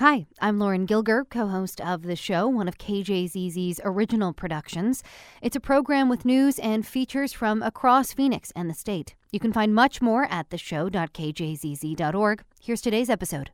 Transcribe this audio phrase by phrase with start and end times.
[0.00, 5.02] Hi, I'm Lauren Gilger, co host of the show, one of KJZZ's original productions.
[5.42, 9.14] It's a program with news and features from across Phoenix and the state.
[9.30, 12.44] You can find much more at theshow.kjzz.org.
[12.62, 13.50] Here's today's episode.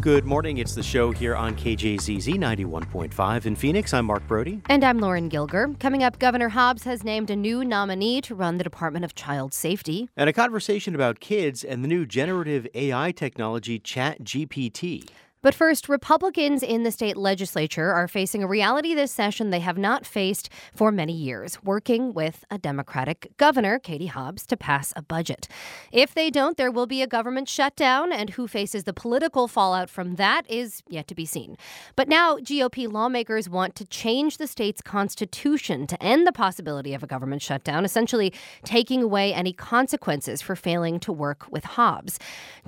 [0.00, 0.56] Good morning.
[0.56, 3.92] It's the show here on KJZZ 91.5 in Phoenix.
[3.92, 4.62] I'm Mark Brodie.
[4.70, 5.78] And I'm Lauren Gilger.
[5.78, 9.52] Coming up, Governor Hobbs has named a new nominee to run the Department of Child
[9.52, 10.08] Safety.
[10.16, 15.06] And a conversation about kids and the new generative AI technology ChatGPT.
[15.42, 19.78] But first, Republicans in the state legislature are facing a reality this session they have
[19.78, 25.02] not faced for many years, working with a Democratic governor, Katie Hobbs, to pass a
[25.02, 25.48] budget.
[25.92, 29.88] If they don't, there will be a government shutdown, and who faces the political fallout
[29.88, 31.56] from that is yet to be seen.
[31.96, 37.02] But now, GOP lawmakers want to change the state's constitution to end the possibility of
[37.02, 38.30] a government shutdown, essentially
[38.62, 42.18] taking away any consequences for failing to work with Hobbs.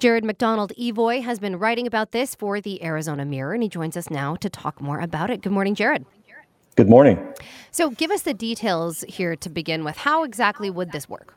[0.01, 4.11] Jerod MacDonald-Evoy has been writing about this for the Arizona Mirror, and he joins us
[4.11, 5.43] now to talk more about it.
[5.43, 6.05] Good morning, Jerod.
[6.75, 7.35] Good morning.
[7.71, 9.99] So, give us the details here to begin with.
[9.99, 11.37] How exactly would this work?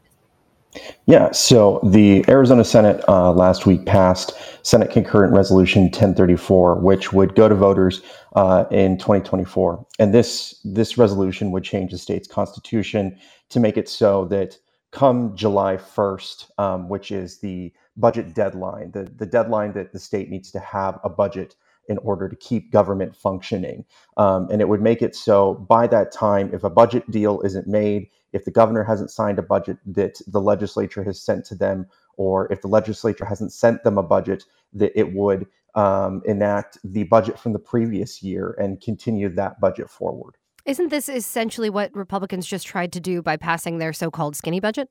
[1.06, 4.34] Yeah, so the Arizona Senate uh, last week passed
[4.66, 8.02] Senate Concurrent Resolution 1034, which would go to voters
[8.36, 9.86] uh, in 2024.
[10.00, 13.18] And this this resolution would change the state's constitution
[13.50, 14.58] to make it so that
[14.92, 20.30] come July 1st, um, which is the budget deadline, the, the deadline that the state
[20.30, 21.56] needs to have a budget
[21.88, 23.86] in order to keep government functioning.
[24.18, 27.68] Um, and it would make it so by that time, if a budget deal isn't
[27.68, 31.86] made, if the governor hasn't signed a budget that the legislature has sent to them,
[32.18, 37.04] or if the legislature hasn't sent them a budget, that it would um, enact the
[37.04, 40.36] budget from the previous year and continue that budget forward.
[40.66, 44.60] Isn't this essentially what Republicans just tried to do by passing their so called skinny
[44.60, 44.90] budget?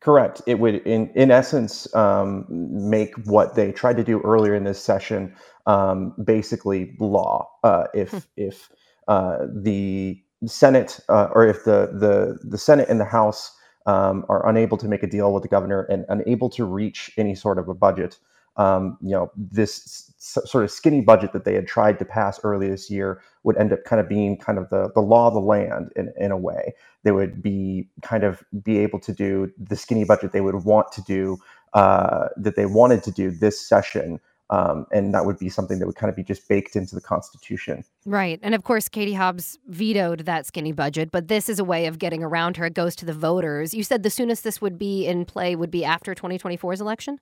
[0.00, 0.42] Correct.
[0.46, 4.78] It would, in in essence, um, make what they tried to do earlier in this
[4.78, 5.34] session
[5.66, 7.48] um, basically law.
[7.62, 8.18] Uh, if hmm.
[8.36, 8.70] if
[9.08, 13.50] uh, the Senate uh, or if the the the Senate and the House
[13.86, 17.34] um, are unable to make a deal with the governor and unable to reach any
[17.34, 18.18] sort of a budget,
[18.56, 22.40] um, you know, this s- sort of skinny budget that they had tried to pass
[22.44, 25.34] early this year would end up kind of being kind of the, the law of
[25.34, 26.72] the land in, in a way.
[27.02, 30.92] They would be kind of be able to do the skinny budget they would want
[30.92, 31.38] to do,
[31.74, 34.20] uh, that they wanted to do this session.
[34.50, 37.00] Um, and that would be something that would kind of be just baked into the
[37.00, 37.82] Constitution.
[38.04, 38.38] Right.
[38.42, 41.98] And of course, Katie Hobbs vetoed that skinny budget, but this is a way of
[41.98, 42.66] getting around her.
[42.66, 43.74] It goes to the voters.
[43.74, 47.18] You said the soonest this would be in play would be after 2024's election?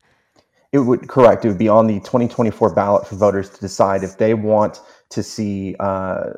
[0.72, 1.44] It would correct.
[1.44, 5.22] It would be on the 2024 ballot for voters to decide if they want to
[5.22, 6.30] see uh,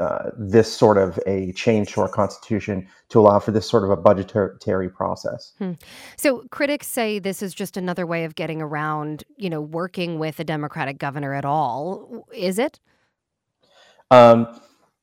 [0.00, 3.90] uh, this sort of a change to our constitution to allow for this sort of
[3.90, 5.52] a budgetary process.
[5.58, 5.72] Hmm.
[6.16, 10.40] So critics say this is just another way of getting around, you know, working with
[10.40, 12.26] a Democratic governor at all.
[12.32, 12.80] Is it?
[14.10, 14.46] Um,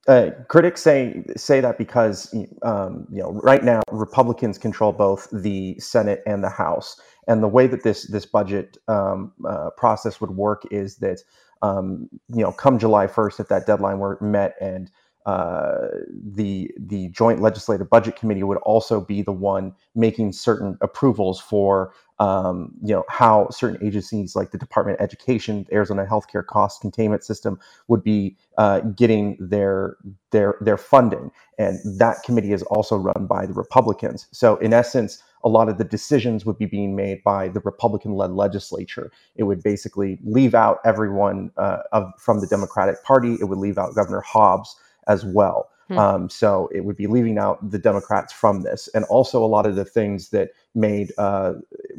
[0.08, 5.80] uh, critics say say that because um, you know right now Republicans control both the
[5.80, 10.32] Senate and the House, and the way that this this budget um, uh, process would
[10.32, 11.20] work is that
[11.62, 14.90] um, you know come July first, if that deadline were met and
[15.26, 21.40] uh, the the Joint Legislative Budget Committee would also be the one making certain approvals
[21.40, 26.82] for um, you know how certain agencies like the Department of Education, Arizona Healthcare Cost
[26.82, 27.58] Containment System
[27.88, 29.96] would be uh, getting their
[30.32, 34.28] their their funding, and that committee is also run by the Republicans.
[34.32, 38.32] So in essence, a lot of the decisions would be being made by the Republican-led
[38.32, 39.12] legislature.
[39.36, 43.36] It would basically leave out everyone uh, of, from the Democratic Party.
[43.40, 44.76] It would leave out Governor Hobbs
[45.08, 45.70] as well.
[45.90, 46.00] Hmm.
[46.00, 49.66] Um, so it would be leaving out the Democrats from this, and also a lot
[49.66, 51.54] of the things that made uh,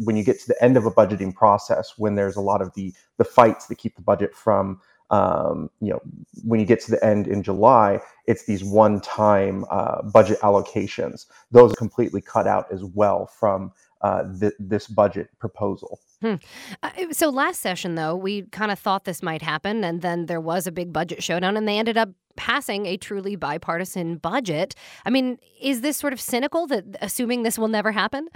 [0.05, 2.72] when you get to the end of a budgeting process, when there's a lot of
[2.75, 4.81] the the fights that keep the budget from
[5.14, 6.00] um, you know,
[6.42, 11.26] when you get to the end in July, it's these one-time uh, budget allocations.
[11.52, 16.00] Those are completely cut out as well from uh, th- this budget proposal.
[16.20, 16.34] Hmm.
[16.82, 20.40] Uh, so last session, though, we kind of thought this might happen, and then there
[20.40, 24.75] was a big budget showdown, and they ended up passing a truly bipartisan budget.
[25.06, 28.28] I mean, is this sort of cynical that assuming this will never happen?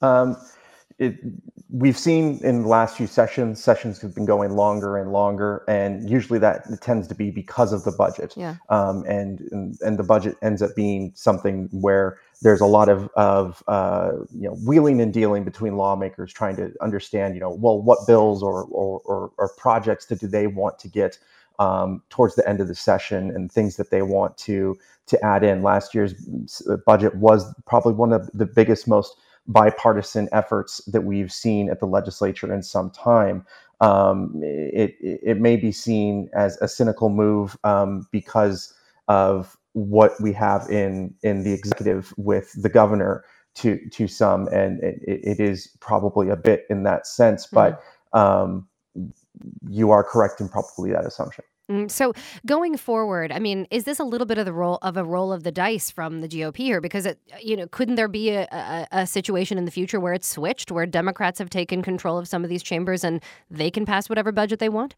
[0.00, 0.36] Um,
[0.98, 1.16] it,
[1.72, 6.08] we've seen in the last few sessions, sessions have been going longer and longer, and
[6.08, 8.34] usually that tends to be because of the budget.
[8.36, 8.56] Yeah.
[8.68, 13.08] Um, and, and, and the budget ends up being something where there's a lot of
[13.16, 17.80] of uh, you know wheeling and dealing between lawmakers trying to understand you know well
[17.80, 21.18] what bills or or, or, or projects do they want to get
[21.58, 24.76] um, towards the end of the session and things that they want to
[25.06, 25.62] to add in.
[25.62, 26.14] Last year's
[26.86, 29.16] budget was probably one of the biggest, most
[29.50, 33.44] bipartisan efforts that we've seen at the legislature in some time.
[33.80, 38.72] Um, it, it may be seen as a cynical move um, because
[39.08, 43.24] of what we have in in the executive with the governor
[43.56, 47.46] to to some, and it, it is probably a bit in that sense.
[47.46, 47.56] Mm-hmm.
[47.56, 48.68] But um,
[49.68, 51.44] you are correct in probably that assumption.
[51.70, 52.12] Mm, so
[52.44, 55.32] going forward, I mean, is this a little bit of the role of a roll
[55.32, 56.80] of the dice from the GOP here?
[56.80, 60.12] Because it, you know, couldn't there be a, a, a, situation in the future where
[60.12, 63.86] it's switched, where Democrats have taken control of some of these chambers and they can
[63.86, 64.96] pass whatever budget they want?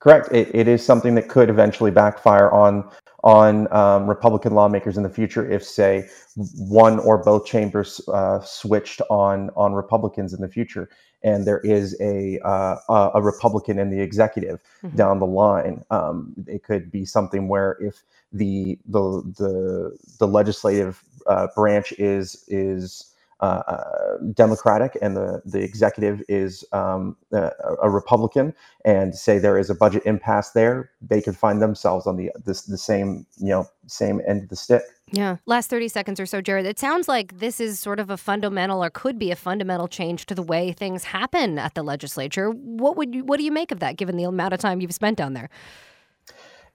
[0.00, 0.28] Correct.
[0.32, 2.88] It, it is something that could eventually backfire on
[3.24, 9.00] on um, Republican lawmakers in the future if, say, one or both chambers uh, switched
[9.10, 10.88] on on Republicans in the future,
[11.22, 14.96] and there is a uh, a Republican in the executive mm-hmm.
[14.96, 15.84] down the line.
[15.90, 22.44] Um, it could be something where if the the the the legislative uh, branch is
[22.48, 28.52] is uh, uh, Democratic and the, the executive is um, a, a, Republican,
[28.84, 32.62] and say there is a budget impasse there, they could find themselves on the this,
[32.62, 34.82] the same you know same end of the stick.
[35.10, 35.36] Yeah.
[35.46, 36.64] Last 30 seconds or so, Jerod.
[36.64, 40.26] It sounds like this is sort of a fundamental or could be a fundamental change
[40.26, 42.50] to the way things happen at the legislature.
[42.50, 44.94] What would you what do you make of that given the amount of time you've
[44.94, 45.48] spent down there?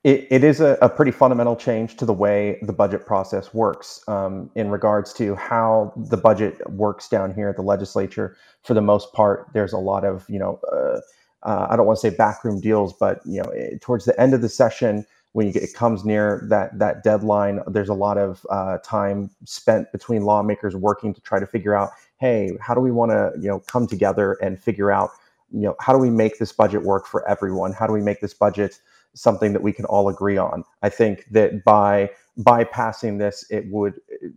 [0.03, 4.01] It, it is a, a, pretty fundamental change to the way the budget process works
[4.09, 8.35] um, in regards to how the budget works down here at the legislature.
[8.63, 10.99] For the most part, there's a lot of, you know, uh,
[11.43, 14.33] uh, I don't want to say backroom deals, but, you know, it, towards the end
[14.33, 18.45] of the session, when get, it comes near that, that deadline, there's a lot of
[18.49, 22.91] uh, time spent between lawmakers working to try to figure out, hey, how do we
[22.91, 25.11] want to, you know, come together and figure out,
[25.51, 27.73] you know, how do we make this budget work for everyone?
[27.73, 28.79] How do we make this budget
[29.13, 30.63] something that we can all agree on.
[30.81, 32.09] I think that by
[32.39, 34.29] bypassing this, it would uh,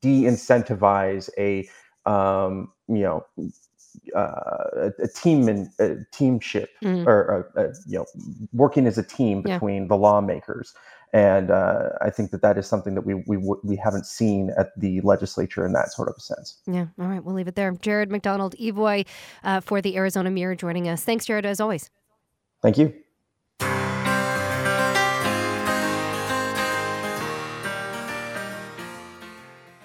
[0.00, 1.68] de-incentivize a
[2.10, 3.26] um, you know
[4.14, 7.06] uh, a, team and a teamship mm.
[7.06, 8.06] or a, a, you know
[8.52, 9.88] working as a team between yeah.
[9.88, 10.74] the lawmakers
[11.12, 14.68] and uh, I think that that is something that we we we haven't seen at
[14.78, 16.58] the legislature in that sort of a sense.
[16.66, 16.86] Yeah.
[17.00, 17.22] All right.
[17.22, 17.72] We'll leave it there.
[17.72, 19.04] Jerod MacDonald-Evoy
[19.42, 21.02] uh, for the Arizona Mirror joining us.
[21.02, 21.90] Thanks, Jerod, as always.
[22.62, 22.94] Thank you.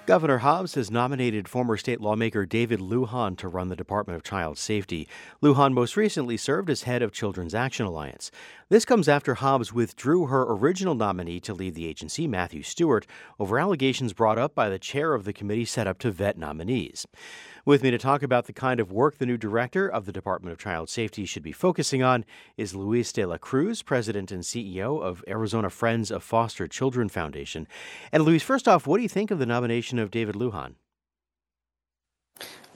[0.06, 4.56] Governor Hobbs has nominated former state lawmaker David Lujan to run the Department of Child
[4.56, 5.08] Safety.
[5.42, 8.30] Lujan most recently served as head of Children's Action Alliance.
[8.68, 13.04] This comes after Hobbs withdrew her original nominee to lead the agency, Matthew Stewart,
[13.40, 17.04] over allegations brought up by the chair of the committee set up to vet nominees.
[17.66, 20.52] With me to talk about the kind of work the new director of the Department
[20.52, 22.24] of Child Safety should be focusing on
[22.56, 27.66] is Luis de la Cruz, president and CEO of Arizona Friends of Foster Children Foundation.
[28.12, 30.74] And Luis, first off, what do you think of the nomination of David Lujan?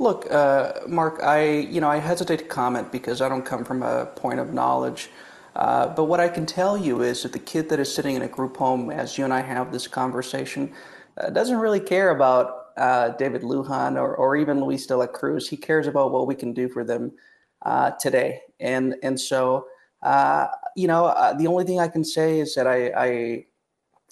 [0.01, 3.85] Look, uh, Mark, I you know I hesitate to comment because I don't come from
[3.85, 5.09] a point of knowledge.
[5.55, 8.23] Uh, but what I can tell you is that the kid that is sitting in
[8.23, 10.73] a group home, as you and I have this conversation,
[11.17, 15.49] uh, doesn't really care about uh, David Lujan or, or even Luis de la Cruz.
[15.49, 17.13] He cares about what we can do for them
[17.63, 18.41] uh, today.
[18.59, 19.67] And, and so,
[20.03, 23.45] uh, you know, uh, the only thing I can say is that I, I,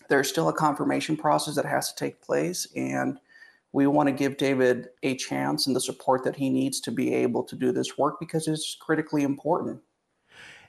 [0.08, 2.68] there's still a confirmation process that has to take place.
[2.76, 3.18] And
[3.72, 7.14] we want to give David a chance and the support that he needs to be
[7.14, 9.80] able to do this work because it's critically important.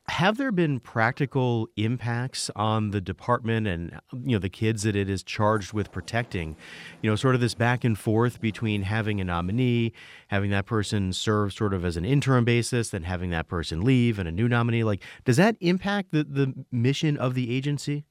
[0.10, 5.08] Have there been practical impacts on the department and you know the kids that it
[5.08, 6.58] is charged with protecting?
[7.04, 9.94] You know, sort of this back and forth between having a nominee,
[10.30, 14.18] having that person serve sort of as an interim basis, then having that person leave
[14.18, 14.84] and a new nominee.
[14.84, 18.04] Like, does that impact the, the mission of the agency?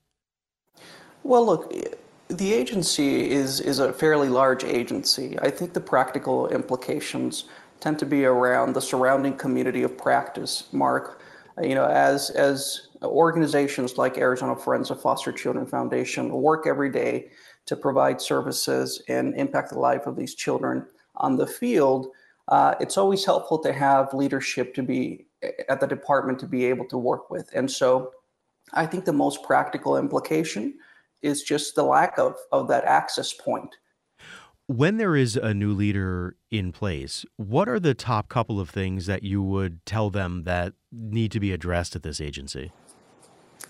[1.25, 1.75] Well, look,
[2.29, 5.37] the agency is is a fairly large agency.
[5.43, 7.47] I think the practical implications
[7.81, 11.21] tend to be around the surrounding community of practice, Mark
[11.63, 17.31] you know, as as organizations like Arizona Friends of Foster Children Foundation work every day
[17.67, 20.87] to provide services and impact the life of these children
[21.17, 22.09] on the field,
[22.49, 25.27] uh, it's always helpful to have leadership to be
[25.69, 27.49] at the department to be able to work with.
[27.55, 28.13] And so,
[28.75, 30.75] I think the most practical implication
[31.23, 33.77] is just the lack of of that access point
[34.69, 39.07] when there is a new leader in place, what are the top couple of things
[39.07, 42.71] that you would tell them that need to be addressed at this agency?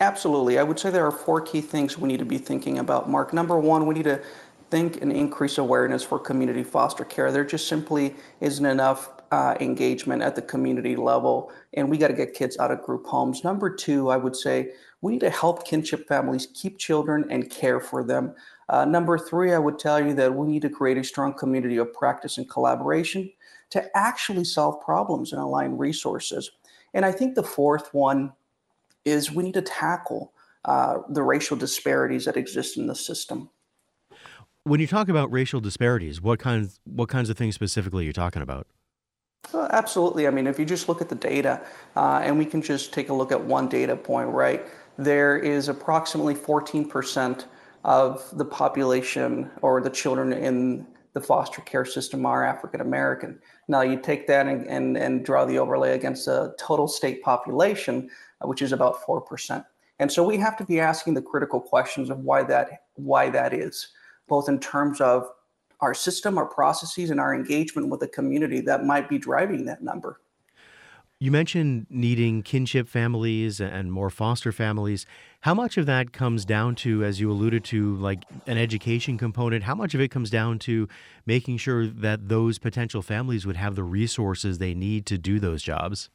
[0.00, 0.59] Absolutely.
[0.59, 3.33] I would say there are four key things we need to be thinking about, Mark.
[3.33, 4.21] Number one, we need to
[4.71, 7.31] think and increase awareness for community foster care.
[7.31, 12.14] There just simply isn't enough uh, engagement at the community level, and we got to
[12.14, 13.45] get kids out of group homes.
[13.45, 17.78] Number two, I would say we need to help kinship families keep children and care
[17.78, 18.35] for them.
[18.69, 21.79] Uh, number three, I would tell you that we need to create a strong community
[21.79, 23.31] of practice and collaboration
[23.71, 26.51] to actually solve problems and align resources.
[26.95, 28.33] And I think the fourth one
[29.05, 30.33] is we need to tackle
[30.65, 33.49] uh, the racial disparities that exist in the system.
[34.65, 38.13] When you talk about racial disparities, what kinds what kinds of things specifically are you
[38.13, 38.67] talking about?
[39.55, 40.27] Uh, absolutely.
[40.27, 41.63] I mean, if you just look at the data,
[41.97, 44.63] uh, and we can just take a look at one data point, right?
[44.99, 47.45] There is approximately 14%
[47.85, 53.41] of the population or the children in the foster care system are African American.
[53.67, 58.11] Now, you take that and, and, and, draw the overlay against the total state population,
[58.41, 59.65] uh, which is about 4%.
[59.99, 63.53] And so we have to be asking the critical questions of why that, why that
[63.53, 63.89] is,
[64.29, 65.29] both in terms of
[65.81, 69.83] our system, our processes, and our engagement with the community that might be driving that
[69.83, 70.21] number.
[71.21, 75.05] You mentioned needing kinship families and more foster families.
[75.41, 79.65] How much of that comes down to, as you alluded to, like an education component?
[79.65, 80.89] How much of it comes down to
[81.27, 85.61] making sure that those potential families would have the resources they need to do those
[85.61, 86.09] jobs?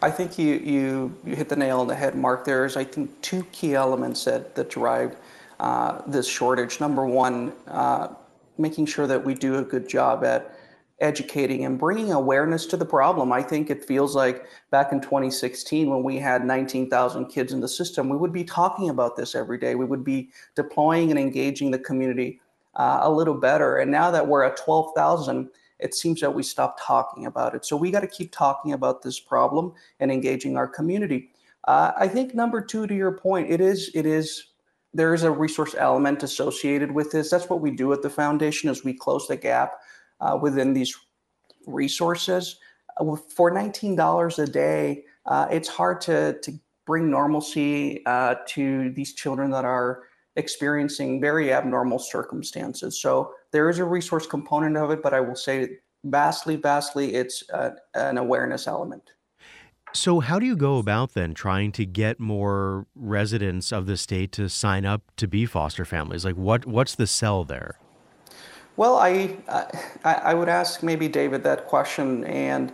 [0.00, 2.44] I think you, you, you hit the nail on the head, Mark.
[2.44, 5.16] There's, I think, two key elements that, that drive
[5.58, 6.78] uh, this shortage.
[6.78, 8.08] Number one, uh,
[8.56, 10.55] making sure that we do a good job at
[11.00, 13.32] educating and bringing awareness to the problem.
[13.32, 17.68] I think it feels like back in 2016 when we had 19,000 kids in the
[17.68, 19.74] system, we would be talking about this every day.
[19.74, 22.40] We would be deploying and engaging the community
[22.76, 23.76] uh, a little better.
[23.76, 27.66] And now that we're at 12,000, it seems that we stopped talking about it.
[27.66, 31.30] So we got to keep talking about this problem and engaging our community.
[31.64, 34.52] Uh, I think number two, to your point, it is it is
[34.94, 37.28] there is a resource element associated with this.
[37.28, 39.74] That's what we do at the foundation is we close the gap
[40.20, 40.96] uh, within these
[41.66, 42.56] resources.
[42.98, 46.52] Uh, for $19 a day, uh, it's hard to, to
[46.86, 50.04] bring normalcy uh, to these children that are
[50.36, 53.00] experiencing very abnormal circumstances.
[53.00, 57.42] So there is a resource component of it, but I will say vastly, vastly, it's
[57.50, 59.12] uh, an awareness element.
[59.92, 64.30] So, how do you go about then trying to get more residents of the state
[64.32, 66.24] to sign up to be foster families?
[66.24, 67.78] Like, what what's the sell there?
[68.76, 69.34] Well, I,
[70.04, 72.72] I, I would ask maybe David that question, and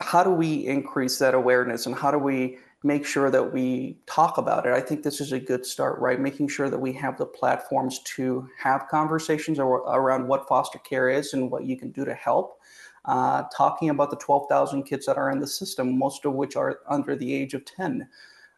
[0.00, 4.38] how do we increase that awareness, and how do we make sure that we talk
[4.38, 4.72] about it?
[4.72, 6.20] I think this is a good start, right?
[6.20, 11.34] Making sure that we have the platforms to have conversations around what foster care is
[11.34, 12.60] and what you can do to help.
[13.06, 16.80] Uh, talking about the 12,000 kids that are in the system, most of which are
[16.88, 18.06] under the age of 10.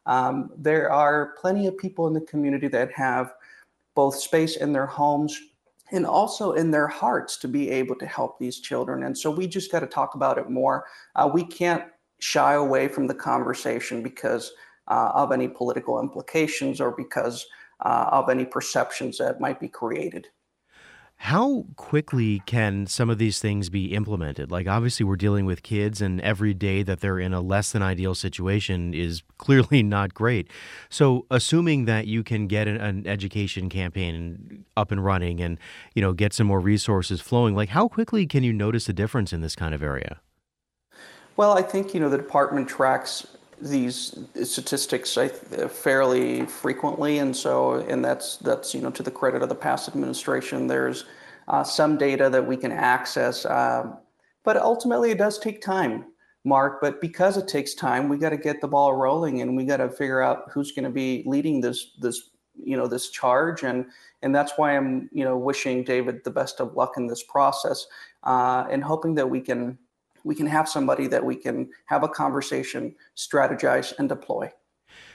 [0.04, 3.32] Um, there are plenty of people in the community that have
[3.94, 5.40] both space in their homes
[5.92, 9.04] and also in their hearts to be able to help these children.
[9.04, 10.86] And so we just got to talk about it more.
[11.14, 11.84] Uh, we can't
[12.18, 14.52] shy away from the conversation because
[14.88, 17.46] uh, of any political implications or because
[17.80, 20.28] uh, of any perceptions that might be created.
[21.22, 24.50] How quickly can some of these things be implemented?
[24.50, 27.80] Like, obviously, we're dealing with kids, and every day that they're in a less than
[27.80, 30.50] ideal situation is clearly not great.
[30.90, 35.58] So, assuming that you can get an, an, education campaign up and running and,
[35.94, 39.32] you know, get some more resources flowing, like, how quickly can you notice a difference
[39.32, 40.20] in this kind of area?
[41.36, 43.28] Well, I think, you know, the department tracks
[43.62, 45.16] these statistics
[45.70, 49.88] fairly frequently, and so and that's that's you know to the credit of the past
[49.88, 50.66] administration.
[50.66, 51.04] There's
[51.48, 53.98] uh, some data that we can access, um,
[54.44, 56.06] but ultimately it does take time,
[56.44, 56.80] Mark.
[56.80, 59.76] But because it takes time, we got to get the ball rolling, and we got
[59.78, 63.86] to figure out who's going to be leading this this you know this charge, and
[64.22, 67.86] and that's why I'm you know wishing David the best of luck in this process,
[68.24, 69.78] uh, and hoping that we can
[70.24, 74.50] we can have somebody that we can have a conversation, strategize, and deploy.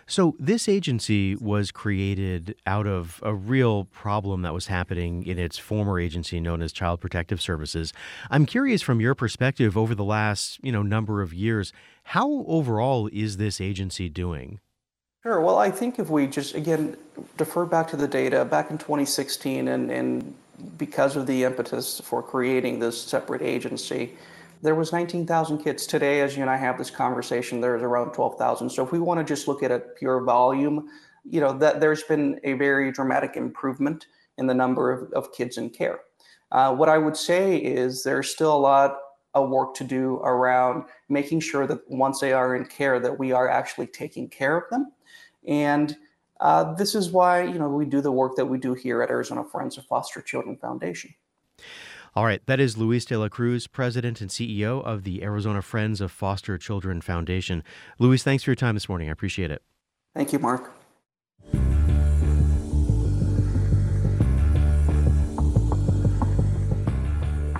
[0.09, 5.57] So, this agency was created out of a real problem that was happening in its
[5.57, 7.91] former agency known as Child Protective Services.
[8.29, 11.73] I'm curious from your perspective over the last, you know, number of years,
[12.03, 14.61] how overall is this agency doing?
[15.23, 15.41] Sure.
[15.41, 16.95] Well, I think if we just again
[17.35, 20.33] defer back to the data back in 2016 and, and
[20.77, 24.15] because of the impetus for creating this separate agency,
[24.61, 25.87] there was 19,000 kids.
[25.87, 29.19] Today as you and I have this conversation there's around 12,000 so if we want
[29.19, 30.89] to just look at a pure volume
[31.29, 35.57] you know that there's been a very dramatic improvement in the number of, of kids
[35.57, 35.99] in care.
[36.51, 38.97] Uh, what I would say is there's still a lot
[39.33, 43.31] of work to do around making sure that once they are in care that we
[43.31, 44.91] are actually taking care of them.
[45.45, 45.95] And
[46.39, 49.09] uh, this is why you know we do the work that we do here at
[49.09, 51.13] Arizona Friends of Foster Children Foundation.
[52.17, 56.01] All right, that is Luis de la Cruz, President and CEO of the Arizona Friends
[56.01, 57.63] of Foster Children Foundation.
[57.99, 59.07] Luis, thanks for your time this morning.
[59.07, 59.61] I appreciate it.
[60.15, 60.76] Thank you, Mark.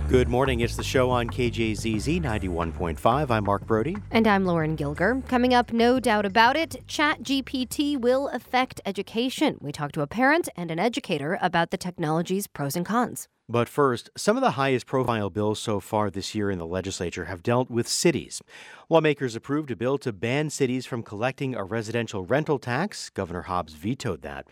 [0.09, 0.61] Good morning.
[0.61, 3.29] It's the show on KJZZ 91.5.
[3.29, 3.97] I'm Mark Brodie.
[4.09, 5.27] And I'm Lauren Gilger.
[5.27, 9.57] Coming up, no doubt about it, ChatGPT will affect education.
[9.59, 13.27] We talk to a parent and an educator about the technology's pros and cons.
[13.49, 17.25] But first, some of the highest profile bills so far this year in the legislature
[17.25, 18.41] have dealt with cities.
[18.89, 23.09] Lawmakers approved a bill to ban cities from collecting a residential rental tax.
[23.09, 24.47] Governor Hobbs vetoed that.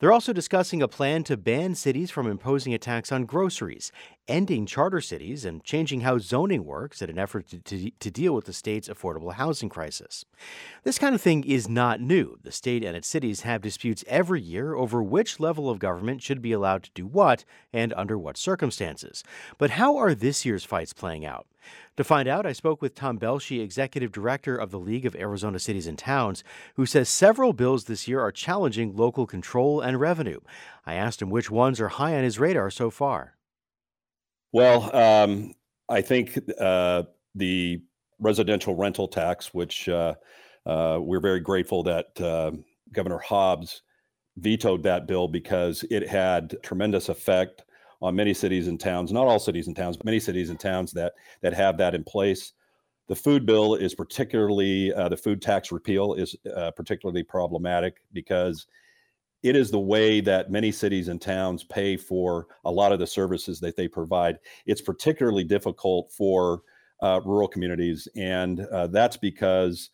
[0.00, 3.92] They're also discussing a plan to ban cities from imposing a tax on groceries,
[4.30, 8.34] ending charter cities, and changing how zoning works in an effort to, to, to, deal
[8.34, 10.24] with the state's affordable housing crisis.
[10.84, 12.38] This kind of thing is not new.
[12.42, 16.40] The state and its cities have disputes every year over which level of government should
[16.40, 19.24] be allowed to do what and under what circumstances.
[19.58, 21.46] But how are this year's fights playing out?
[21.96, 25.58] To find out, I spoke with Tom Belshe, executive director of the League of Arizona
[25.58, 26.42] Cities and Towns,
[26.76, 30.40] who says several bills this year are challenging local control and revenue.
[30.86, 33.34] I asked him which ones are high on his radar so far.
[34.52, 35.54] Well, um,
[35.88, 37.04] I think uh,
[37.34, 37.82] the
[38.18, 40.14] residential rental tax, which uh,
[40.66, 42.52] uh, we're very grateful that uh,
[42.92, 43.82] Governor Hobbs
[44.36, 47.64] vetoed that bill because it had tremendous effect
[48.02, 50.92] on many cities and towns, not all cities and towns, but many cities and towns
[50.92, 52.52] that that have that in place.
[53.08, 58.66] The food bill is particularly uh, the food tax repeal is uh, particularly problematic because
[59.42, 63.06] it is the way that many cities and towns pay for a lot of the
[63.06, 64.38] services that they provide.
[64.66, 66.62] It's particularly difficult for
[67.02, 69.90] uh, rural communities, and uh, that's because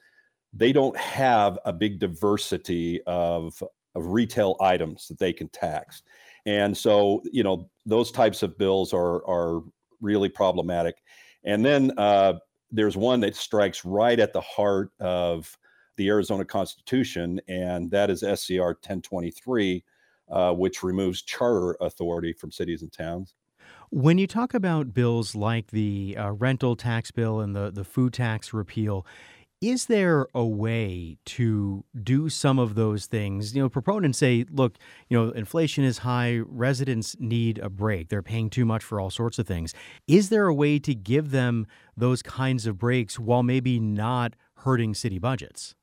[0.53, 3.63] they don't have a big diversity of
[3.95, 6.03] of retail items that they can tax.
[6.45, 9.63] And so, you know, those types of bills are are
[10.01, 10.97] really problematic.
[11.45, 12.35] And then uh,
[12.71, 15.57] there's one that strikes right at the heart of
[15.97, 19.85] the Arizona Constitution, and that is SCR 1023,
[20.31, 23.35] uh, which removes charter authority from cities and towns.
[23.91, 28.13] When you talk about bills like the uh, rental tax bill and the, the food
[28.13, 29.07] tax repeal,
[29.63, 33.57] is there a way to do some of those things?
[33.57, 34.77] You know, proponents say, look,
[35.09, 38.09] you know, inflation is high, residents need a break.
[38.09, 39.73] They're paying too much for all sorts of things.
[40.07, 44.95] Is there a way to give them those kinds of breaks while maybe not hurting
[44.95, 45.75] city budgets?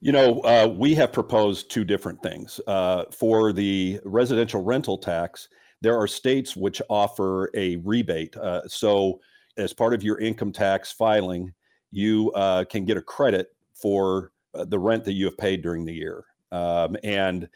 [0.00, 2.58] You know, uh, we have proposed two different things.
[2.66, 5.48] Uh, for the residential rental tax,
[5.82, 8.36] there are states which offer a rebate.
[8.36, 9.20] Uh, so,
[9.56, 11.52] as part of your income tax filing,
[11.90, 15.84] you uh, can get a credit for uh, the rent that you have paid during
[15.84, 16.24] the year.
[16.52, 17.48] Um, and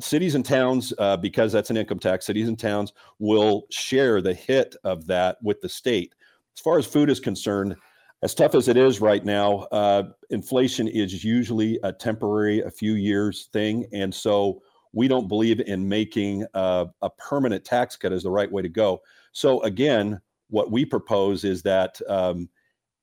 [0.00, 4.34] cities and towns, uh, because that's an income tax, cities and towns will share the
[4.34, 6.14] hit of that with the state.
[6.54, 7.76] As far as food is concerned,
[8.22, 12.94] as tough as it is right now, uh, inflation is usually a temporary, a few
[12.94, 13.86] years thing.
[13.92, 18.62] And so we don't believe in making a permanent tax cut as the right way
[18.62, 19.02] to go.
[19.32, 22.48] So again, what we propose is that um,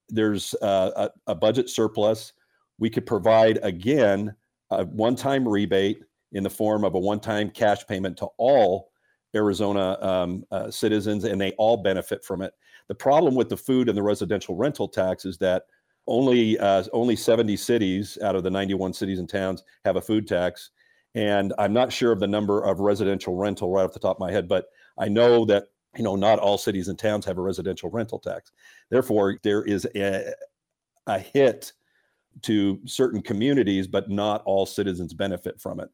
[0.09, 2.33] there's a, a, budget surplus.
[2.79, 4.35] We could provide again
[4.71, 8.89] a one-time rebate in the form of a one-time cash payment to all
[9.35, 12.53] Arizona um, uh, citizens, and they all benefit from it.
[12.87, 15.63] The problem with the food and the residential rental tax is that
[16.05, 20.27] only uh, only 70 cities out of the 91 cities and towns have a food
[20.27, 20.71] tax,
[21.15, 24.19] and I'm not sure of the number of residential rental right off the top of
[24.19, 24.65] my head, but
[24.97, 28.51] I know that you know, not all cities and towns have a residential rental tax.
[28.89, 30.33] Therefore, there is a,
[31.07, 31.73] a hit
[32.43, 35.89] to certain communities, but not all citizens benefit from it.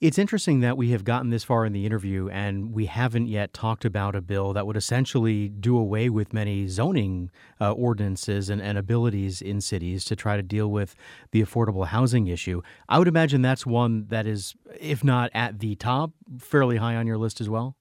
[0.00, 3.52] It's interesting that we have gotten this far in the interview and we haven't yet
[3.52, 8.62] talked about a bill that would essentially do away with many zoning uh, ordinances and,
[8.62, 10.94] and abilities in cities to try to deal with
[11.32, 12.62] the affordable housing issue.
[12.88, 17.08] I would imagine that's one that is, if not at the top, fairly high on
[17.08, 17.76] your list as well.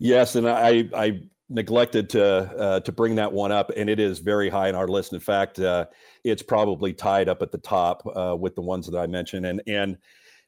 [0.00, 4.18] Yes, and I I neglected to uh, to bring that one up, and it is
[4.18, 5.12] very high on our list.
[5.12, 5.86] In fact, uh,
[6.24, 9.46] it's probably tied up at the top uh, with the ones that I mentioned.
[9.46, 9.96] And and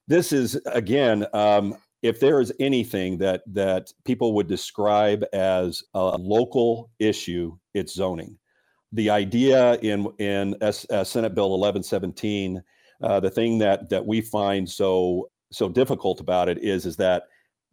[0.09, 6.17] this is again, um, if there is anything that that people would describe as a
[6.17, 8.37] local issue, it's zoning.
[8.93, 12.63] The idea in in S, uh, Senate Bill 1117,
[13.03, 17.25] uh, the thing that that we find so so difficult about it is is that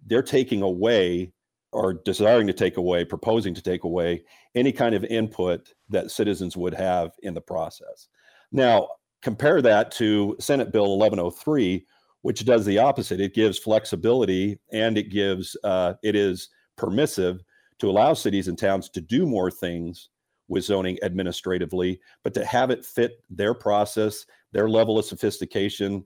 [0.06, 1.32] they're taking away
[1.72, 4.24] or desiring to take away, proposing to take away
[4.56, 8.08] any kind of input that citizens would have in the process.
[8.52, 8.90] Now,
[9.22, 11.86] compare that to Senate Bill 1103,
[12.26, 13.22] which does the opposite.
[13.22, 17.44] It gives flexibility and it gives uh, it is permissive
[17.78, 20.10] to allow cities and towns to do more things
[20.48, 26.04] with zoning administratively, but to have it fit their process, their level of sophistication,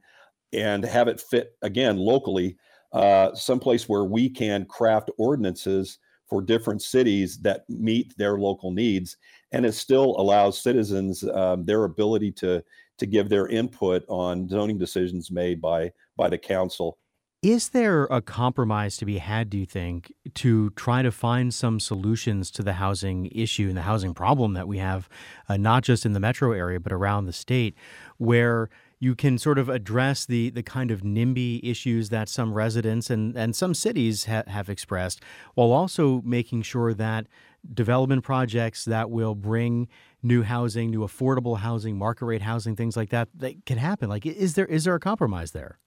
[0.52, 2.58] and have it fit again locally,
[2.92, 9.16] uh, someplace where we can craft ordinances for different cities that meet their local needs,
[9.54, 12.62] and it still allows citizens um, their ability to
[13.00, 17.00] to give their input on zoning decisions made by by the council.
[17.42, 21.80] Is there a compromise to be had, do you think, to try to find some
[21.80, 25.08] solutions to the housing issue and the housing problem that we have,
[25.48, 27.76] uh, not just in the metro area, but around the state,
[28.18, 33.10] where you can sort of address the the kind of NIMBY issues that some residents
[33.10, 35.22] and, and some cities ha- have expressed,
[35.54, 37.28] while also making sure that
[37.74, 39.88] development projects that will bring
[40.22, 44.10] new housing, new affordable housing, market rate housing, things like that, that can happen.
[44.10, 45.80] Like, is there is there a compromise there?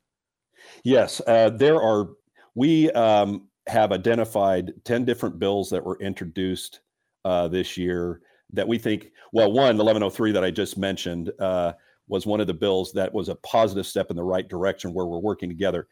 [0.84, 2.10] Yes, uh, there are.
[2.54, 6.80] We um, have identified ten different bills that were introduced
[7.24, 8.20] uh, this year
[8.52, 9.12] that we think.
[9.32, 11.32] Well, one, 1103 that I just mentioned.
[11.38, 11.72] Uh,
[12.08, 15.06] was one of the bills that was a positive step in the right direction where
[15.06, 15.88] we're working together.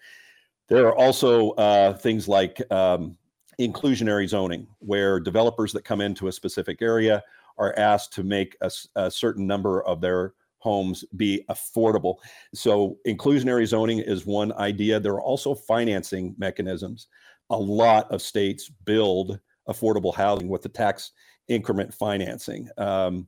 [0.69, 3.17] There are also uh, things like um,
[3.59, 7.23] inclusionary zoning, where developers that come into a specific area
[7.59, 12.17] are asked to make a, a certain number of their homes be affordable.
[12.55, 15.01] So, inclusionary zoning is one idea.
[15.01, 17.09] There are also financing mechanisms.
[17.51, 21.13] A lot of states build affordable housing with the tax
[21.49, 22.69] increment financing.
[22.79, 23.27] Um,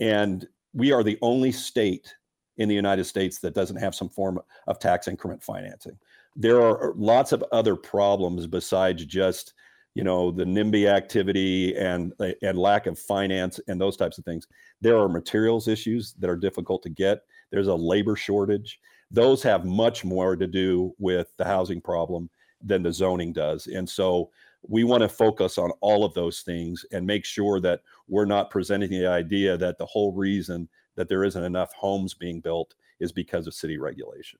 [0.00, 2.14] and we are the only state
[2.56, 5.98] in the United States that doesn't have some form of tax increment financing.
[6.36, 9.54] There are lots of other problems besides just
[9.94, 14.24] you know the NIMBY activity and uh, and lack of finance and those types of
[14.24, 14.46] things.
[14.80, 17.22] There are materials issues that are difficult to get.
[17.50, 18.80] There's a labor shortage.
[19.10, 22.28] Those have much more to do with the housing problem
[22.60, 23.66] than the zoning does.
[23.68, 24.30] And so
[24.66, 28.50] we want to focus on all of those things and make sure that we're not
[28.50, 33.12] presenting the idea that the whole reason that there isn't enough homes being built is
[33.12, 34.38] because of city regulation.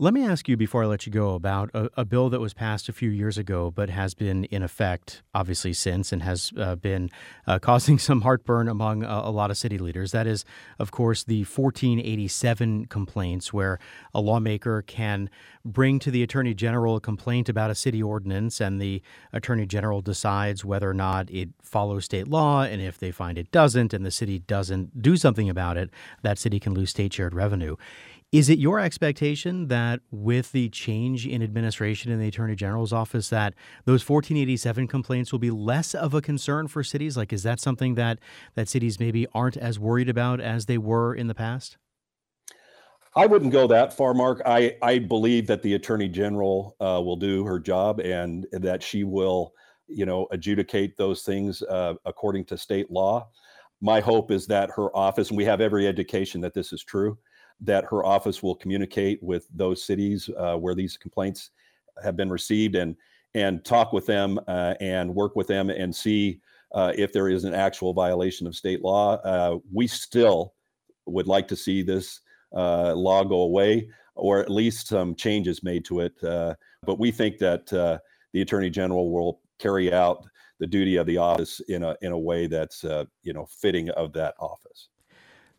[0.00, 2.54] Let me ask you before I let you go about a, a, bill that was
[2.54, 6.76] passed a few years ago, but has been in effect obviously since and has uh,
[6.76, 7.10] been
[7.48, 10.12] uh, causing some heartburn among a, a, lot of city leaders.
[10.12, 10.44] That is,
[10.78, 13.80] of course, the 1487 complaints, where
[14.14, 15.30] a lawmaker can
[15.64, 20.00] bring to the Attorney General a complaint about a city ordinance, and the Attorney General
[20.00, 22.62] decides whether or not it follows state law.
[22.62, 25.90] And if they find it doesn't, and the city doesn't do something about it,
[26.22, 27.74] that city can lose state shared revenue.
[28.30, 33.30] Is it your expectation that with the change in administration in the Attorney General's office
[33.30, 33.54] that
[33.86, 37.16] those 1487 complaints will be less of a concern for cities?
[37.16, 38.18] Like is that something that
[38.54, 41.78] that cities maybe aren't as worried about as they were in the past?
[43.16, 44.42] I wouldn't go that far, Mark.
[44.44, 49.04] I, I believe that the Attorney General uh, will do her job and that she
[49.04, 49.54] will,
[49.86, 53.30] you know, adjudicate those things uh, according to state law.
[53.80, 57.16] My hope is that her office, and we have every indication that this is true,
[57.60, 61.50] that her office will communicate with those cities uh, where these complaints
[62.02, 62.96] have been received and
[63.34, 66.40] and talk with them uh, and work with them and see
[66.72, 69.16] uh, if there is an actual violation of state law.
[69.16, 70.54] Uh, we still
[71.06, 72.20] would like to see this
[72.56, 76.12] uh, law go away or at least some changes made to it.
[76.24, 80.26] Uh, but we think that the attorney general will carry out
[80.58, 82.82] the duty of the office in a in a way that's
[83.22, 84.88] you know fitting of that office.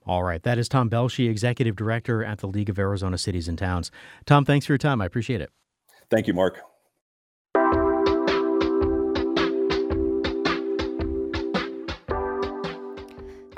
[0.09, 0.41] All right.
[0.41, 3.91] That is Tom Belshe, Executive Director at the League of Arizona Cities and Towns.
[4.25, 5.01] Tom, thanks for your time.
[5.01, 5.51] I appreciate it.
[6.09, 6.61] Thank you, Mark.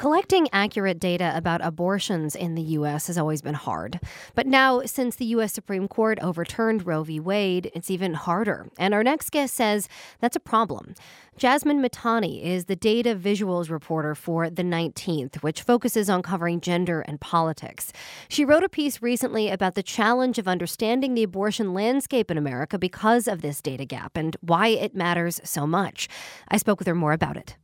[0.01, 3.05] Collecting accurate data about abortions in the U.S.
[3.05, 3.99] has always been hard.
[4.33, 5.53] But now, since the U.S.
[5.53, 7.19] Supreme Court overturned Roe v.
[7.19, 8.67] Wade, it's even harder.
[8.79, 9.87] And our next guest says
[10.19, 10.95] that's a problem.
[11.37, 17.01] Jasmine Mithani is the data visuals reporter for The 19th, which focuses on covering gender
[17.01, 17.93] and politics.
[18.27, 22.79] She wrote a piece recently about the challenge of understanding the abortion landscape in America
[22.79, 26.09] because of this data gap and why it matters so much.
[26.47, 27.55] I spoke with her more about it.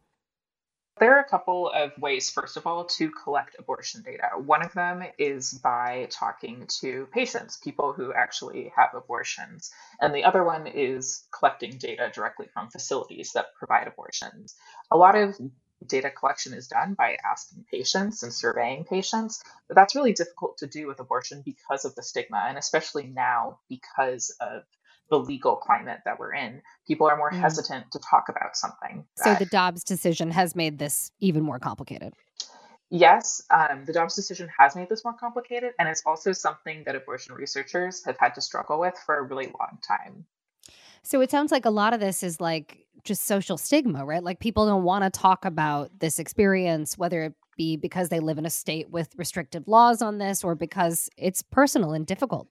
[1.00, 4.30] There are a couple of ways, first of all, to collect abortion data.
[4.36, 9.72] One of them is by talking to patients, people who actually have abortions.
[10.02, 14.56] And the other one is collecting data directly from facilities that provide abortions.
[14.90, 15.40] A lot of
[15.86, 20.68] data collection is done by asking patients and surveying patients, but that's really difficult to
[20.68, 24.64] do with abortion because of the stigma, and especially now because of
[25.10, 26.62] the legal climate that we're in.
[26.88, 27.40] People are more mm.
[27.40, 29.06] hesitant to talk about something.
[29.16, 32.14] So the Dobbs decision has made this even more complicated.
[32.90, 36.96] Yes, um, the Dobbs decision has made this more complicated, and it's also something that
[36.96, 40.26] abortion researchers have had to struggle with for a really long time.
[41.04, 44.24] So it sounds like a lot of this is like just social stigma, right?
[44.24, 48.38] Like people don't want to talk about this experience, whether it be because they live
[48.38, 52.48] in a state with restrictive laws on this or because it's personal and difficult.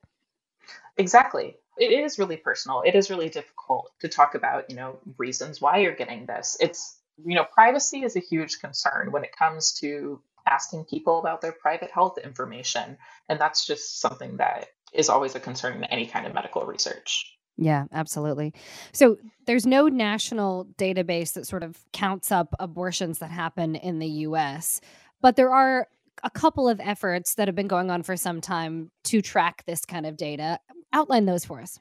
[0.99, 1.57] Exactly.
[1.79, 2.83] It is really personal.
[2.85, 6.57] It is really difficult to talk about, you know, reasons why you're getting this.
[6.61, 11.41] It's, you know, privacy is a huge concern when it comes to asking people about
[11.41, 12.97] their private health information.
[13.29, 17.37] And that's just something that is always a concern in any kind of medical research.
[17.59, 18.53] Yeah, absolutely.
[18.93, 24.09] So there's no national database that sort of counts up abortions that happen in the
[24.09, 24.81] US,
[25.21, 25.89] but there are
[26.23, 29.85] a couple of efforts that have been going on for some time to track this
[29.85, 30.59] kind of data.
[30.97, 31.79] Outline those for us.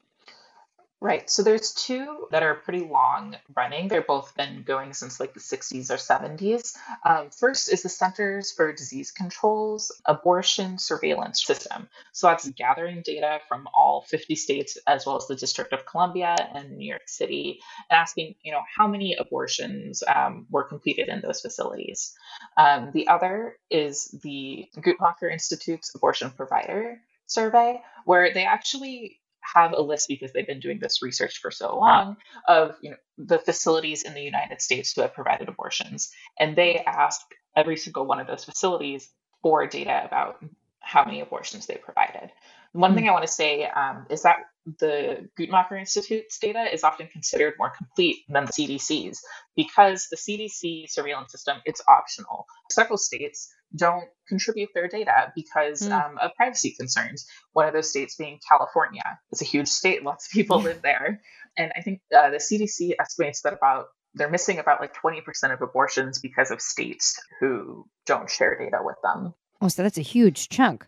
[0.99, 1.30] Right.
[1.30, 3.88] So there's two that are pretty long running.
[3.88, 6.75] They've both been going since like the 60s or 70s.
[7.06, 11.88] Um, first is the Centers for Disease Control's abortion surveillance system.
[12.12, 16.36] So that's gathering data from all 50 states as well as the District of Columbia
[16.54, 21.39] and New York City, asking, you know, how many abortions um, were completed in those
[21.39, 22.13] facilities.
[22.58, 29.81] Um, the other is the Guttmacher Institute's abortion provider survey, where they actually have a
[29.81, 34.03] list because they've been doing this research for so long of you know the facilities
[34.03, 37.21] in the United States who have provided abortions, and they ask
[37.55, 39.09] every single one of those facilities
[39.41, 40.43] for data about
[40.79, 42.31] how many abortions they provided.
[42.71, 42.97] One mm-hmm.
[42.97, 44.38] thing I want to say um, is that
[44.79, 49.23] the Guttmacher Institute's data is often considered more complete than the CDC's
[49.55, 52.45] because the CDC surveillance system it's optional.
[52.71, 55.91] Several states don't contribute their data because mm.
[55.91, 57.25] um, of privacy concerns.
[57.54, 59.04] One of those states being California.
[59.32, 61.21] It's a huge state, lots of people live there.
[61.58, 65.62] And I think uh, the CDC estimates that about they're missing about like 20% of
[65.62, 69.34] abortions because of states who don't share data with them.
[69.62, 70.88] Oh, so that's a huge chunk.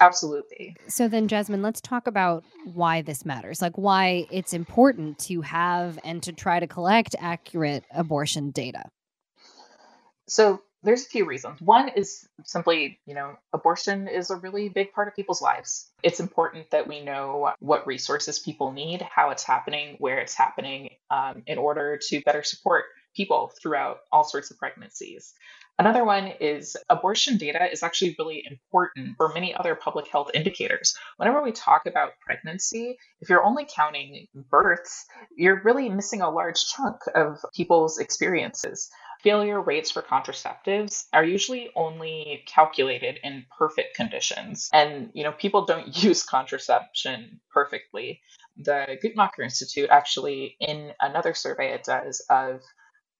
[0.00, 0.76] Absolutely.
[0.88, 3.62] So then, Jasmine, let's talk about why this matters.
[3.62, 8.84] Like, why it's important to have and to try to collect accurate abortion data.
[10.26, 11.60] So, there's a few reasons.
[11.60, 15.90] One is simply, you know, abortion is a really big part of people's lives.
[16.02, 20.90] It's important that we know what resources people need, how it's happening, where it's happening,
[21.10, 22.84] um, in order to better support
[23.16, 25.32] people throughout all sorts of pregnancies.
[25.76, 30.94] Another one is abortion data is actually really important for many other public health indicators.
[31.16, 35.04] Whenever we talk about pregnancy, if you're only counting births,
[35.36, 38.88] you're really missing a large chunk of people's experiences
[39.24, 44.68] failure rates for contraceptives are usually only calculated in perfect conditions.
[44.72, 48.20] And, you know, people don't use contraception perfectly.
[48.58, 52.60] The Guttmacher Institute actually, in another survey it does of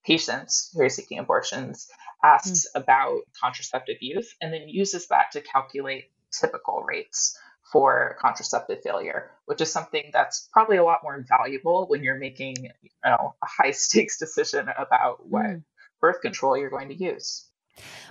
[0.05, 1.89] patients who are seeking abortions,
[2.23, 2.81] asks mm.
[2.83, 7.37] about contraceptive use and then uses that to calculate typical rates
[7.73, 12.57] for contraceptive failure, which is something that's probably a lot more valuable when you're making
[12.61, 15.63] you know, a high stakes decision about what mm
[16.05, 17.47] birth control you're going to use.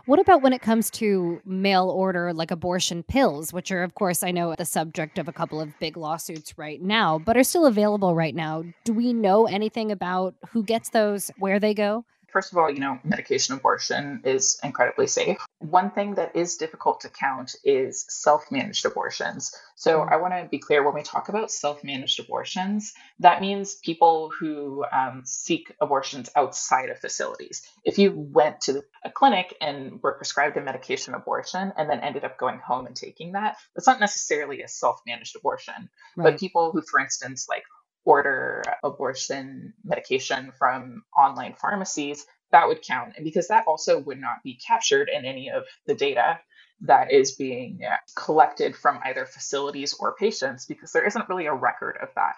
[0.08, 4.24] What about when it comes to mail order, like abortion pills, which are, of course,
[4.24, 7.68] I know the subject of a couple of big lawsuits right now, but are still
[7.68, 8.64] available right now?
[8.84, 12.04] Do we know anything about who gets those, where they go?
[12.34, 15.38] First of all, you know, medication abortion is incredibly safe.
[15.60, 19.56] One thing that is difficult to count is self managed abortions.
[19.76, 20.12] So mm-hmm.
[20.12, 24.32] I want to be clear when we talk about self managed abortions, that means people
[24.38, 27.62] who um, seek abortions outside of facilities.
[27.86, 32.24] If you went to a clinic and were prescribed a medication abortion and then ended
[32.24, 35.90] up going home and taking that, that's not necessarily a self managed abortion.
[36.18, 36.32] Right.
[36.32, 37.64] But people who, for instance, like
[38.06, 43.14] order abortion medication from online pharmacies, that would count.
[43.16, 46.40] And because that also would not be captured in any of the data
[46.82, 47.80] that is being
[48.16, 52.36] collected from either facilities or patients, because there isn't really a record of that.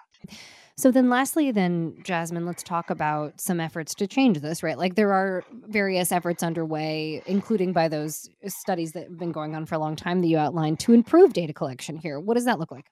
[0.78, 4.94] So then lastly then Jasmine let's talk about some efforts to change this right like
[4.94, 9.76] there are various efforts underway including by those studies that have been going on for
[9.76, 12.70] a long time that you outlined to improve data collection here what does that look
[12.70, 12.90] like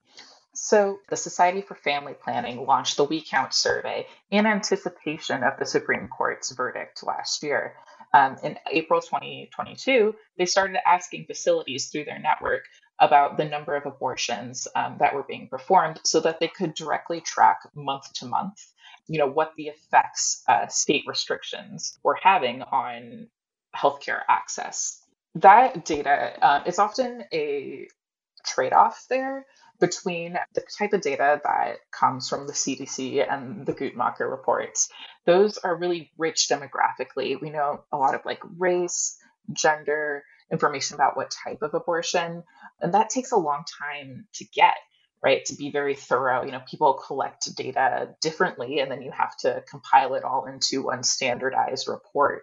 [0.54, 5.66] so, the Society for Family Planning launched the We Count survey in anticipation of the
[5.66, 7.74] Supreme Court's verdict last year.
[8.12, 12.62] Um, in April 2022, they started asking facilities through their network
[13.00, 17.20] about the number of abortions um, that were being performed so that they could directly
[17.20, 18.60] track month to month
[19.08, 23.28] you know what the effects uh, state restrictions were having on
[23.76, 25.02] healthcare access
[25.34, 27.88] that data uh, is often a
[28.46, 29.44] trade-off there
[29.80, 34.88] between the type of data that comes from the CDC and the Guttmacher reports.
[35.26, 37.40] Those are really rich demographically.
[37.40, 39.18] We know a lot of like race,
[39.52, 42.44] gender, information about what type of abortion,
[42.80, 44.76] and that takes a long time to get.
[45.22, 45.44] right?
[45.46, 46.44] To be very thorough.
[46.44, 50.82] You know, people collect data differently, and then you have to compile it all into
[50.84, 52.42] one standardized report.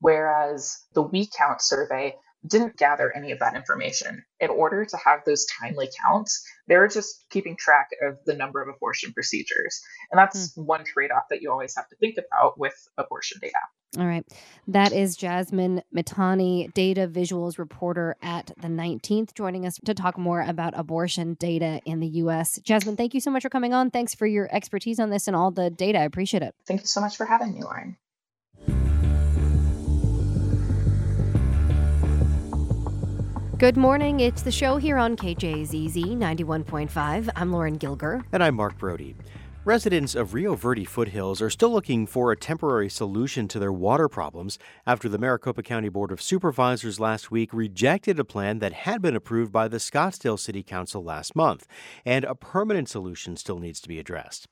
[0.00, 2.16] Whereas the We Count survey
[2.46, 4.24] didn't gather any of that information.
[4.40, 8.68] In order to have those timely counts, they're just keeping track of the number of
[8.68, 9.80] abortion procedures.
[10.10, 10.64] And that's mm.
[10.64, 13.58] one trade off that you always have to think about with abortion data.
[13.98, 14.26] All right.
[14.66, 20.40] That is Jasmine Mithani, data visuals reporter at the 19th, joining us to talk more
[20.40, 22.58] about abortion data in the U.S.
[22.62, 23.90] Jasmine, thank you so much for coming on.
[23.90, 26.00] Thanks for your expertise on this and all the data.
[26.00, 26.54] I appreciate it.
[26.66, 27.96] Thank you so much for having me, Lauren.
[33.64, 34.20] Good morning.
[34.20, 37.30] It's the show here on KJZZ 91.5.
[37.34, 38.22] I'm Lauren Gilger.
[38.30, 39.16] And I'm Mark Brodie.
[39.66, 44.10] Residents of Rio Verde foothills are still looking for a temporary solution to their water
[44.10, 49.00] problems after the Maricopa County Board of Supervisors last week rejected a plan that had
[49.00, 51.66] been approved by the Scottsdale City Council last month,
[52.04, 54.48] and a permanent solution still needs to be addressed.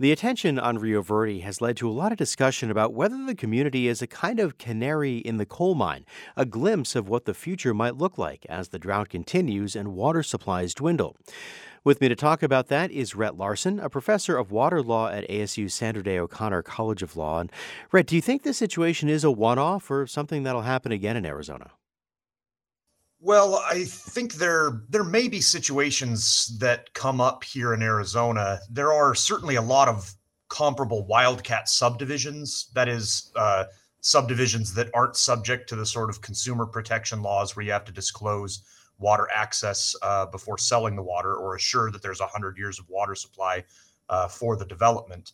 [0.00, 3.36] The attention on Rio Verde has led to a lot of discussion about whether the
[3.36, 6.04] community is a kind of canary in the coal mine,
[6.36, 10.24] a glimpse of what the future might look like as the drought continues and water
[10.24, 11.14] supplies dwindle.
[11.84, 15.28] With me to talk about that is Rhett Larson, a professor of water law at
[15.28, 17.40] ASU's Sandra Day O'Connor College of Law.
[17.40, 17.52] And
[17.92, 21.16] Rhett, do you think this situation is a one off or something that'll happen again
[21.16, 21.70] in Arizona?
[23.20, 28.60] Well, I think there there may be situations that come up here in Arizona.
[28.70, 30.14] There are certainly a lot of
[30.48, 32.70] comparable wildcat subdivisions.
[32.74, 33.64] That is, uh,
[34.00, 37.92] subdivisions that aren't subject to the sort of consumer protection laws where you have to
[37.92, 38.62] disclose
[38.98, 43.14] water access uh, before selling the water or assure that there's 100 years of water
[43.14, 43.64] supply
[44.08, 45.32] uh, for the development.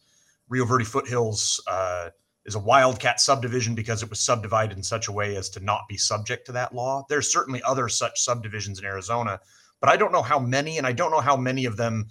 [0.48, 2.10] Rio Verde Foothills uh,
[2.44, 5.88] is a wildcat subdivision because it was subdivided in such a way as to not
[5.88, 7.04] be subject to that law.
[7.08, 9.40] There's certainly other such subdivisions in Arizona,
[9.80, 12.06] but I don't know how many, and I don't know how many of them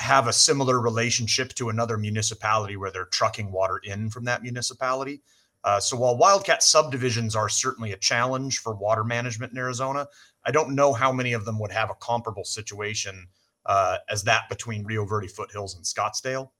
[0.00, 5.20] have a similar relationship to another municipality where they're trucking water in from that municipality.
[5.64, 10.06] Uh, so while wildcat subdivisions are certainly a challenge for water management in Arizona,
[10.44, 13.28] I don't know how many of them would have a comparable situation
[13.66, 16.50] uh, as that between Rio Verde foothills and Scottsdale.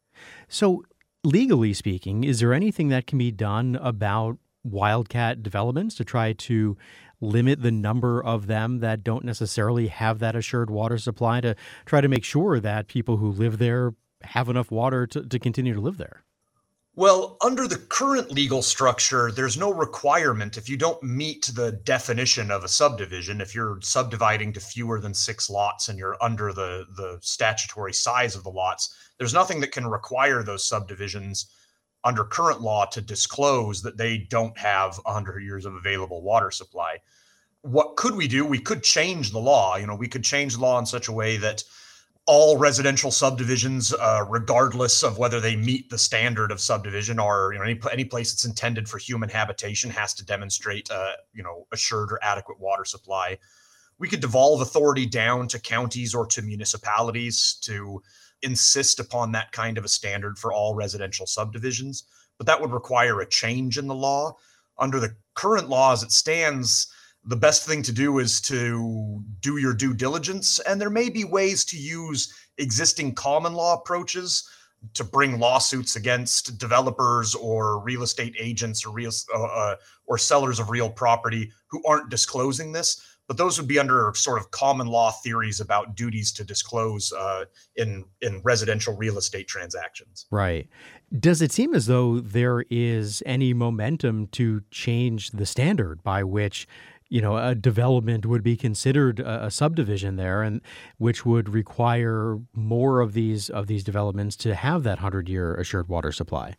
[0.49, 0.85] So,
[1.25, 6.77] legally speaking, is there anything that can be done about wildcat developments to try to
[7.21, 12.01] limit the number of them that don't necessarily have that assured water supply to try
[12.01, 15.81] to make sure that people who live there have enough water to, to continue to
[15.81, 16.23] live there?
[16.99, 22.51] Well, under the current legal structure, there's no requirement if you don't meet the definition
[22.51, 26.87] of a subdivision, if you're subdividing to fewer than six lots and you're under the,
[26.97, 31.47] the statutory size of the lots, there's nothing that can require those subdivisions
[32.03, 36.97] under current law to disclose that they don't have 100 years of available water supply.
[37.63, 38.45] What could we do?
[38.45, 39.77] We could change the law.
[39.77, 41.63] You know, we could change the law in such a way that
[42.29, 47.59] all residential subdivisions, uh, regardless of whether they meet the standard of subdivision or you
[47.59, 51.67] know any, any place that's intended for human habitation, has to demonstrate uh, you know
[51.73, 53.39] assured or adequate water supply.
[53.99, 58.03] We could devolve authority down to counties or to municipalities to
[58.43, 62.05] insist upon that kind of a standard for all residential subdivisions,
[62.37, 64.37] but that would require a change in the law.
[64.79, 66.93] Under the current law as it stands,
[67.29, 70.59] the best thing to do is to do your due diligence.
[70.61, 74.49] And there may be ways to use existing common law approaches
[74.95, 80.59] to bring lawsuits against developers or real estate agents or real uh, uh, or sellers
[80.59, 83.03] of real property who aren't disclosing this.
[83.27, 87.45] But those would be under sort of common law theories about duties to disclose uh,
[87.77, 90.25] in in residential real estate transactions.
[90.31, 90.67] Right.
[91.21, 96.67] Does it seem as though there is any momentum to change the standard by which
[97.09, 100.61] you know a development would be considered a, a, subdivision there and
[100.99, 105.89] which would require more of these of these developments to have that 100 year assured
[105.89, 106.55] water supply.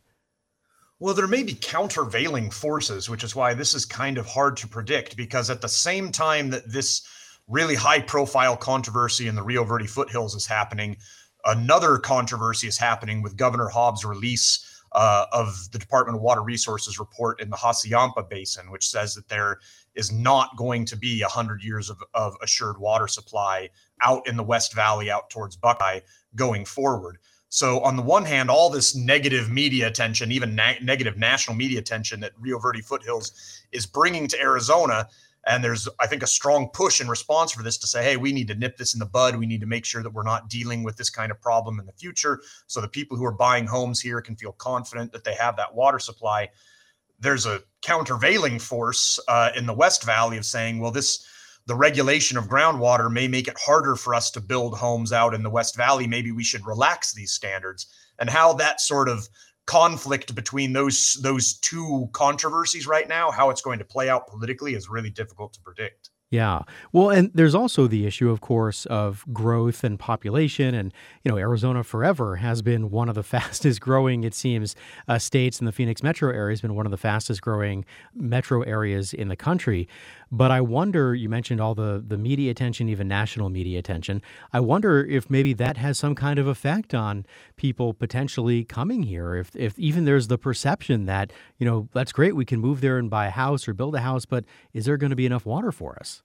[0.99, 4.67] Well there may be countervailing forces which is why this is kind of hard to
[4.67, 7.07] predict because at the same time that this
[7.47, 10.97] really high profile controversy in the rio verde foothills is happening
[11.45, 16.99] another controversy is happening with governor hobbs release uh, of the Department of Water Resources
[16.99, 19.59] report in the Hassayampa Basin, which says that there
[19.99, 23.69] is not going to be 100 years of, of assured water supply
[24.01, 25.99] out in the West Valley, out towards Buckeye
[26.35, 27.17] going forward.
[27.49, 31.79] So, on the one hand, all this negative media attention, even na- negative national media
[31.79, 35.07] attention that Rio Verde Foothills is bringing to Arizona,
[35.47, 38.31] and there's, I think, a strong push in response for this to say, hey, we
[38.31, 39.35] need to nip this in the bud.
[39.35, 41.85] We need to make sure that we're not dealing with this kind of problem in
[41.87, 42.41] the future.
[42.67, 45.73] So the people who are buying homes here can feel confident that they have that
[45.73, 46.49] water supply.
[47.19, 51.25] There's a countervailing force uh, in the West Valley of saying, well, this
[51.65, 55.43] the regulation of groundwater may make it harder for us to build homes out in
[55.43, 56.07] the West Valley.
[56.07, 57.85] Maybe we should relax these standards.
[58.17, 59.29] And how that sort of
[59.67, 64.73] conflict between those those two controversies right now, how it's going to play out politically,
[64.73, 66.09] is really difficult to predict.
[66.31, 66.61] Yeah.
[66.91, 70.75] Well, and there's also the issue, of course, of growth and population.
[70.75, 74.75] And, you know, Arizona forever has been one of the fastest growing, it seems,
[75.07, 78.61] uh, states, and the Phoenix metro area has been one of the fastest growing metro
[78.61, 79.87] areas in the country.
[80.31, 84.21] But I wonder, you mentioned all the, the media attention, even national media attention.
[84.53, 87.25] I wonder if maybe that has some kind of effect on
[87.55, 89.33] people potentially coming here.
[89.35, 92.99] If, if even there's the perception that, you know, that's great, we can move there
[92.99, 95.47] and buy a house or build a house, but is there going to be enough
[95.47, 96.18] water for us?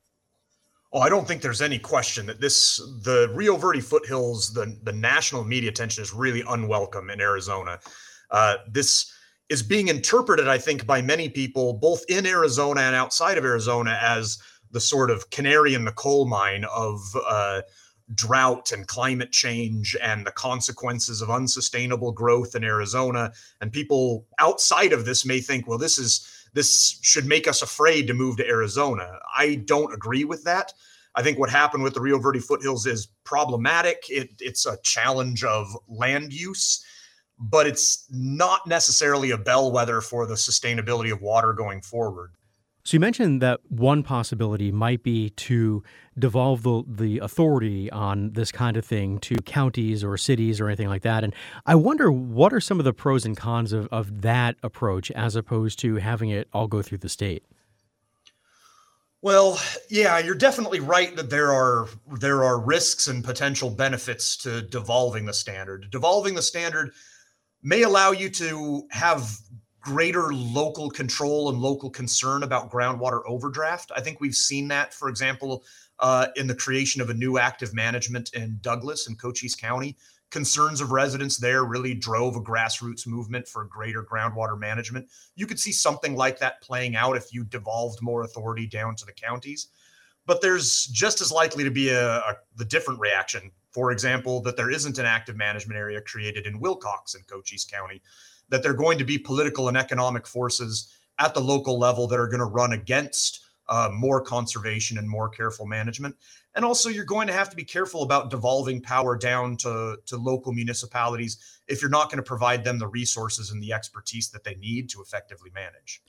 [0.95, 4.93] Oh, I don't think there's any question that this the Rio Verde foothills, the the
[4.93, 7.81] national media attention is really unwelcome in Arizona.
[8.31, 9.13] Uh, this
[9.49, 13.99] is being interpreted, I think, by many people, both in Arizona and outside of Arizona,
[14.01, 14.39] as
[14.71, 17.63] the sort of canary in the coal mine of uh,
[18.15, 23.33] drought and climate change and the consequences of unsustainable growth in Arizona.
[23.61, 28.07] And people outside of this may think, well, this is this should make us afraid
[28.07, 29.19] to move to Arizona.
[29.37, 30.73] I don't agree with that.
[31.15, 34.05] I think what happened with the Rio Verde foothills is problematic.
[34.09, 36.85] It, it's a challenge of land use,
[37.39, 42.33] but it's not necessarily a bellwether for the sustainability of water going forward.
[42.85, 45.83] So you mentioned that one possibility might be to
[46.19, 50.89] devolve the, the authority on this kind of thing to counties or cities or anything
[50.89, 51.25] like that.
[51.25, 51.35] And
[51.67, 55.37] I wonder what are some of the pros and cons of, of that approach as
[55.37, 57.45] opposed to having it all go through the state?
[59.23, 59.59] Well,
[59.89, 61.89] yeah, you're definitely right that there are
[62.19, 65.91] there are risks and potential benefits to devolving the standard.
[65.91, 66.93] Devolving the standard
[67.63, 69.39] may allow you to have
[69.81, 73.93] greater local control and local concern about groundwater overdraft.
[73.97, 75.65] I think we've seen that, for example,
[76.01, 79.97] uh, in the creation of a new active management in Douglas and Cochise County.
[80.31, 85.07] Concerns of residents there really drove a grassroots movement for greater groundwater management.
[85.37, 89.07] You could see something like that playing out if you devolved more authority down to
[89.07, 89.69] the counties.
[90.27, 93.51] But there's just as likely to be a, a the different reaction.
[93.71, 98.03] For example, that there isn't an active management area created in Willcox and Cochise County
[98.49, 102.19] that there are going to be political and economic forces at the local level that
[102.19, 106.17] are going to run against uh, more conservation and more careful management.
[106.55, 110.17] And also, you're going to have to be careful about devolving power down to, to
[110.17, 114.45] local municipalities if you're not going to provide them the resources and the expertise that
[114.45, 116.03] they need to effectively manage.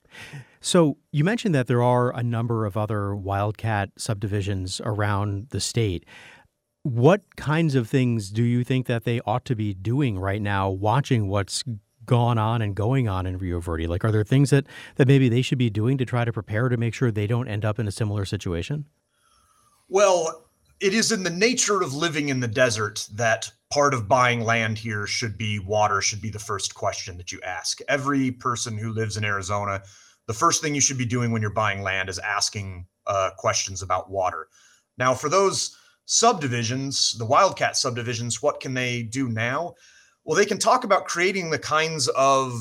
[0.60, 6.06] So, you mentioned that there are a number of other wildcat subdivisions around the state.
[6.84, 10.70] What kinds of things do you think that they ought to be doing right now,
[10.70, 11.64] watching what's
[12.06, 13.88] gone on and going on in Rio Verde?
[13.88, 16.70] Like, are there things that, that maybe they should be doing to try to prepare
[16.70, 18.86] to make sure they don't end up in a similar situation?
[19.90, 20.46] Well,
[20.80, 24.78] it is in the nature of living in the desert that part of buying land
[24.78, 27.80] here should be water, should be the first question that you ask.
[27.88, 29.82] Every person who lives in Arizona,
[30.28, 33.82] the first thing you should be doing when you're buying land is asking uh, questions
[33.82, 34.48] about water.
[34.98, 39.76] Now, for those subdivisions, the Wildcat subdivisions, what can they do now?
[40.26, 42.60] Well, they can talk about creating the kinds of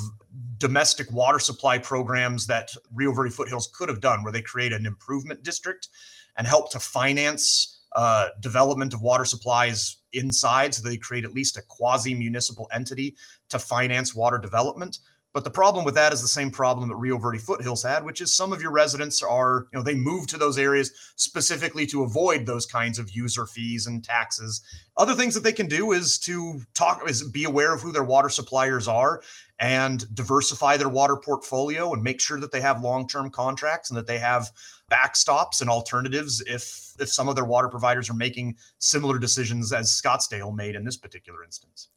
[0.59, 4.85] domestic water supply programs that Rio Verde Foothills could have done, where they create an
[4.85, 5.89] improvement district
[6.37, 10.75] and help to finance uh, development of water supplies inside.
[10.75, 13.17] So they create at least a quasi municipal entity
[13.49, 14.99] to finance water development.
[15.35, 18.20] But the problem with that is the same problem that Rio Verde Foothills had, which
[18.20, 22.05] is some of your residents are, you know, they move to those areas specifically to
[22.05, 24.62] avoid those kinds of user fees and taxes.
[24.97, 28.05] Other things that they can do is to talk, is be aware of who their
[28.05, 29.22] water suppliers are
[29.59, 34.07] and diversify their water portfolio and make sure that they have long-term contracts and that
[34.07, 34.53] they have
[34.89, 39.91] backstops and alternatives if if some of their water providers are making similar decisions as
[39.91, 41.89] Scottsdale made in this particular instance.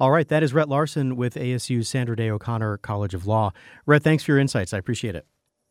[0.00, 3.52] All right, that is Rhett Larson with ASU's Sandra Day O'Connor College of Law.
[3.86, 4.72] Rhett, thanks for your insights.
[4.72, 5.26] I appreciate it.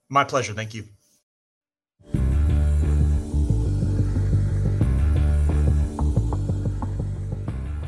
[0.10, 0.54] My pleasure.
[0.54, 0.86] Thank you.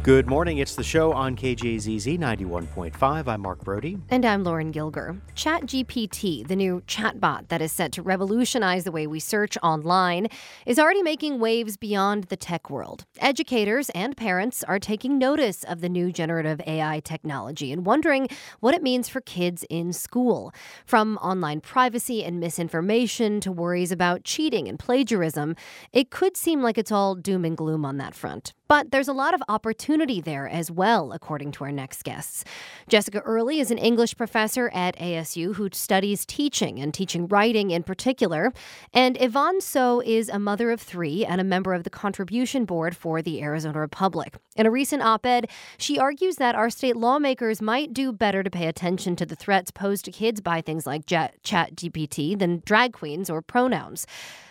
[0.03, 0.57] Good morning.
[0.57, 3.25] It's the show on KJZZ 91.5.
[3.25, 3.97] I'm Mark Brodie.
[4.09, 5.21] And I'm Lauren Gilger.
[5.33, 10.27] ChatGPT, the new chatbot that is set to revolutionize the way we search online,
[10.65, 13.05] is already making waves beyond the tech world.
[13.19, 18.27] Educators and parents are taking notice of the new generative AI technology and wondering
[18.59, 20.53] what it means for kids in school.
[20.85, 25.55] From online privacy and misinformation to worries about cheating and plagiarism,
[25.93, 28.51] it could seem like it's all doom and gloom on that front.
[28.67, 32.43] But there's a lot of opportunity there as well, according to our next guests.
[32.87, 37.83] Jessica Early is an English professor at ASU who studies teaching and teaching writing in
[37.83, 38.53] particular.
[38.93, 42.95] And Yvonne So is a mother of three and a member of the contribution board
[42.95, 44.37] for the Arizona Republic.
[44.55, 48.49] In a recent op ed, she argues that our state lawmakers might do better to
[48.49, 52.93] pay attention to the threats posed to kids by things like Chat GPT than drag
[52.93, 54.07] queens or pronouns.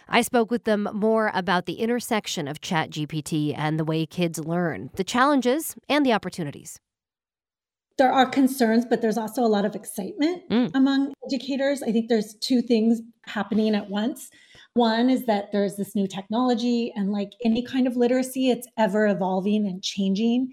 [0.09, 4.91] I spoke with them more about the intersection of ChatGPT and the way kids learn,
[4.95, 6.79] the challenges and the opportunities.
[7.99, 10.71] There are concerns, but there's also a lot of excitement mm.
[10.75, 11.83] among educators.
[11.83, 14.31] I think there's two things happening at once.
[14.75, 19.07] One is that there's this new technology, and like any kind of literacy, it's ever
[19.07, 20.53] evolving and changing.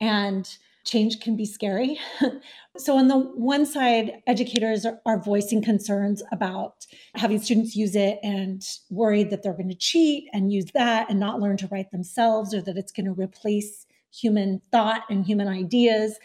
[0.00, 0.46] And
[0.84, 1.98] change can be scary.
[2.76, 8.18] so, on the one side, educators are, are, voicing concerns about having students use it
[8.22, 11.90] and worried that they're going to cheat and use that and not learn to write
[11.90, 16.18] themselves or that it's going to replace human thought and human ideas.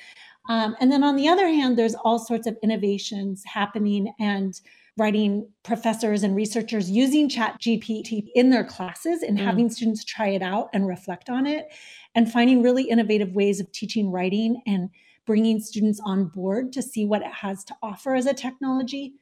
[0.50, 4.60] Um, and then on the other hand, there's all sorts of innovations happening and
[5.00, 9.44] writing professors and researchers using chat gpt in their classes and mm.
[9.44, 11.68] having students try it out and reflect on it
[12.16, 14.90] and finding really innovative ways of teaching writing and
[15.26, 19.14] bringing students on board to see what it has to offer as a technology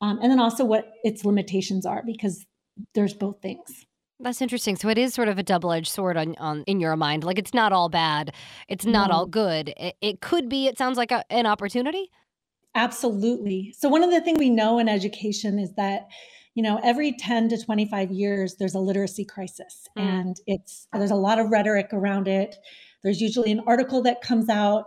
[0.00, 2.44] um, and then also what its limitations are because
[2.94, 3.86] there's both things
[4.22, 4.76] that's interesting.
[4.76, 7.24] So it is sort of a double-edged sword on, on in your mind.
[7.24, 8.34] Like it's not all bad,
[8.68, 9.16] it's not no.
[9.16, 9.72] all good.
[9.76, 10.66] It, it, could be.
[10.66, 12.10] It sounds like a, an opportunity.
[12.74, 13.74] Absolutely.
[13.76, 16.08] So one of the things we know in education is that
[16.54, 20.02] you know every 10 to 25 years there's a literacy crisis mm.
[20.02, 22.56] and it's there's a lot of rhetoric around it
[23.02, 24.86] there's usually an article that comes out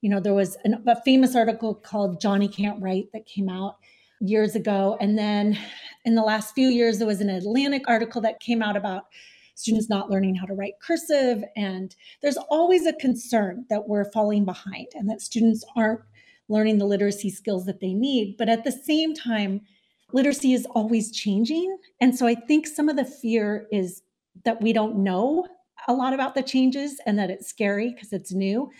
[0.00, 3.76] you know there was an, a famous article called johnny can't write that came out
[4.20, 5.56] years ago and then
[6.04, 9.04] in the last few years there was an atlantic article that came out about
[9.54, 14.44] students not learning how to write cursive and there's always a concern that we're falling
[14.44, 16.00] behind and that students aren't
[16.48, 19.60] learning the literacy skills that they need but at the same time
[20.14, 21.76] literacy is always changing.
[22.00, 24.02] And so I think some of the fear is
[24.44, 25.46] that we don't know
[25.88, 28.70] a lot about the changes and that it's scary because it's new.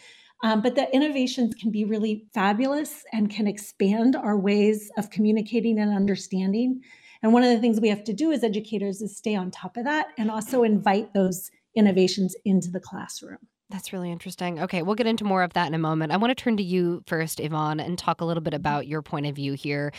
[0.43, 5.79] Um, but the innovations can be really fabulous and can expand our ways of communicating
[5.79, 6.81] and understanding.
[7.23, 9.77] And one of the things we have to do as educators is stay on top
[9.77, 13.39] of that and also invite those innovations into the classroom.
[13.71, 14.61] That's really interesting.
[14.61, 16.13] Okay, we'll get into more of that in a moment.
[16.13, 18.61] I want to turn to you first, Yvonne, and talk a little bit mm-hmm.
[18.61, 19.93] about your point of view here.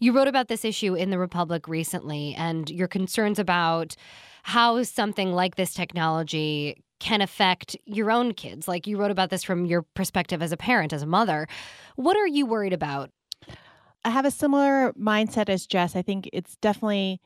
[0.00, 3.94] You wrote about this issue in the Republic recently and your concerns about
[4.42, 8.66] how something like this technology can affect your own kids.
[8.66, 11.46] Like you wrote about this from your perspective as a parent, as a mother.
[11.96, 13.10] What are you worried about?
[14.04, 15.94] I have a similar mindset as Jess.
[15.94, 17.20] I think it's definitely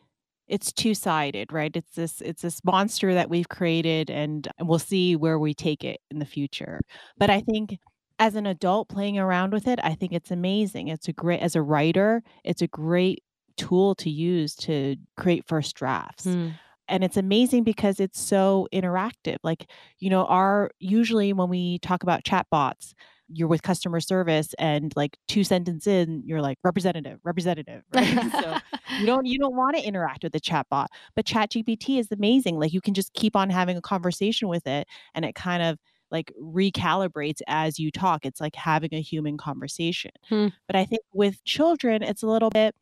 [0.49, 1.74] it's two-sided right?
[1.74, 6.01] It's this it's this monster that we've created and we'll see where we take it
[6.11, 6.80] in the future.
[7.18, 7.78] But i think
[8.18, 10.88] as an adult playing around with it i think it's amazing.
[10.88, 13.22] It's a great as a writer it's a great
[13.57, 16.26] tool to use to create first drafts.
[16.26, 16.55] Mm.
[16.88, 19.36] and it's amazing because it's so interactive.
[19.42, 22.94] Like you know our usually when we talk about chatbots
[23.33, 28.57] you're with customer service and like two sentences in you're like representative representative right so
[28.99, 32.59] you don't you don't want to interact with the chatbot but chat gpt is amazing
[32.59, 35.79] like you can just keep on having a conversation with it and it kind of
[36.11, 40.49] like recalibrates as you talk it's like having a human conversation hmm.
[40.66, 42.74] but i think with children it's a little bit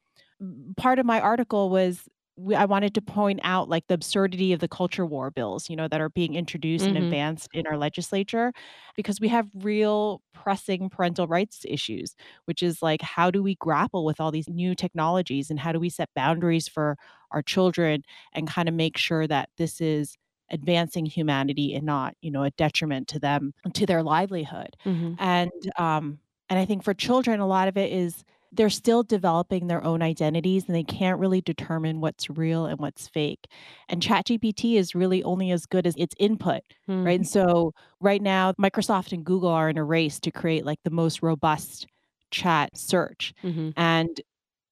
[0.77, 4.61] part of my article was we, I wanted to point out like the absurdity of
[4.61, 7.05] the culture war bills, you know, that are being introduced and mm-hmm.
[7.05, 8.53] advanced in our legislature
[8.97, 12.17] because we have real pressing parental rights issues,
[12.47, 15.79] which is like how do we grapple with all these new technologies and how do
[15.79, 16.97] we set boundaries for
[17.31, 20.17] our children and kind of make sure that this is
[20.51, 24.77] advancing humanity and not, you know, a detriment to them to their livelihood.
[24.85, 25.15] Mm-hmm.
[25.19, 26.19] And um
[26.51, 28.25] and I think for children a lot of it is
[28.55, 33.09] they're still developing their own identities and they can't really determine what's real and what's
[33.09, 33.47] fake.
[33.89, 37.05] And ChatGPT is really only as good as its input, mm-hmm.
[37.05, 37.19] right?
[37.19, 37.31] And hmm.
[37.31, 41.23] so right now, Microsoft and Google are in a race to create like the most
[41.23, 41.87] robust
[42.31, 43.35] chat search.
[43.43, 43.71] Mm-hmm.
[43.77, 44.21] And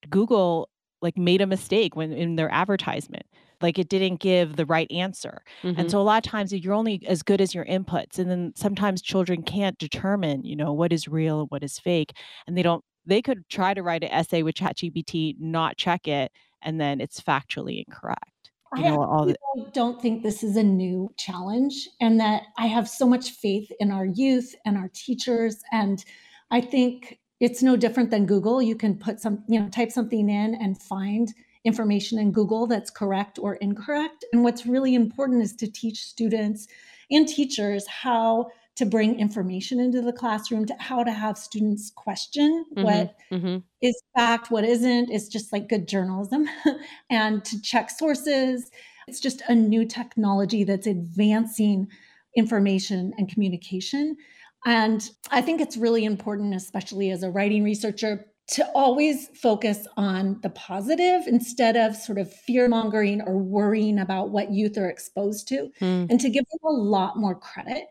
[0.09, 0.69] Google
[1.01, 3.27] like made a mistake when in their advertisement
[3.61, 5.79] like it didn't give the right answer mm-hmm.
[5.79, 8.53] and so a lot of times you're only as good as your inputs and then
[8.57, 12.13] sometimes children can't determine you know what is real and what is fake
[12.47, 16.33] and they don't they could try to write an essay with ChatGPT, not check it,
[16.63, 18.51] and then it's factually incorrect.
[18.77, 19.37] You know, all the-
[19.73, 23.91] don't think this is a new challenge, and that I have so much faith in
[23.91, 25.63] our youth and our teachers.
[25.73, 26.03] And
[26.51, 28.63] I think it's no different than Google.
[28.63, 31.35] You can put some, you know, type something in and find
[31.65, 34.25] information in Google that's correct or incorrect.
[34.33, 36.67] And what's really important is to teach students
[37.11, 42.65] and teachers how to bring information into the classroom to how to have students question
[42.77, 43.63] Mhm, what mhm.
[43.83, 46.49] is fact what isn't it's just like good journalism
[47.11, 48.71] and to check sources
[49.09, 51.89] it's just a new technology that's advancing
[52.37, 54.17] information and communication
[54.65, 60.41] and i think it's really important especially as a writing researcher to always focus on
[60.43, 65.47] the positive instead of sort of fear mongering or worrying about what youth are exposed
[65.49, 66.07] to Hmm.
[66.11, 67.87] and to give them a lot more credit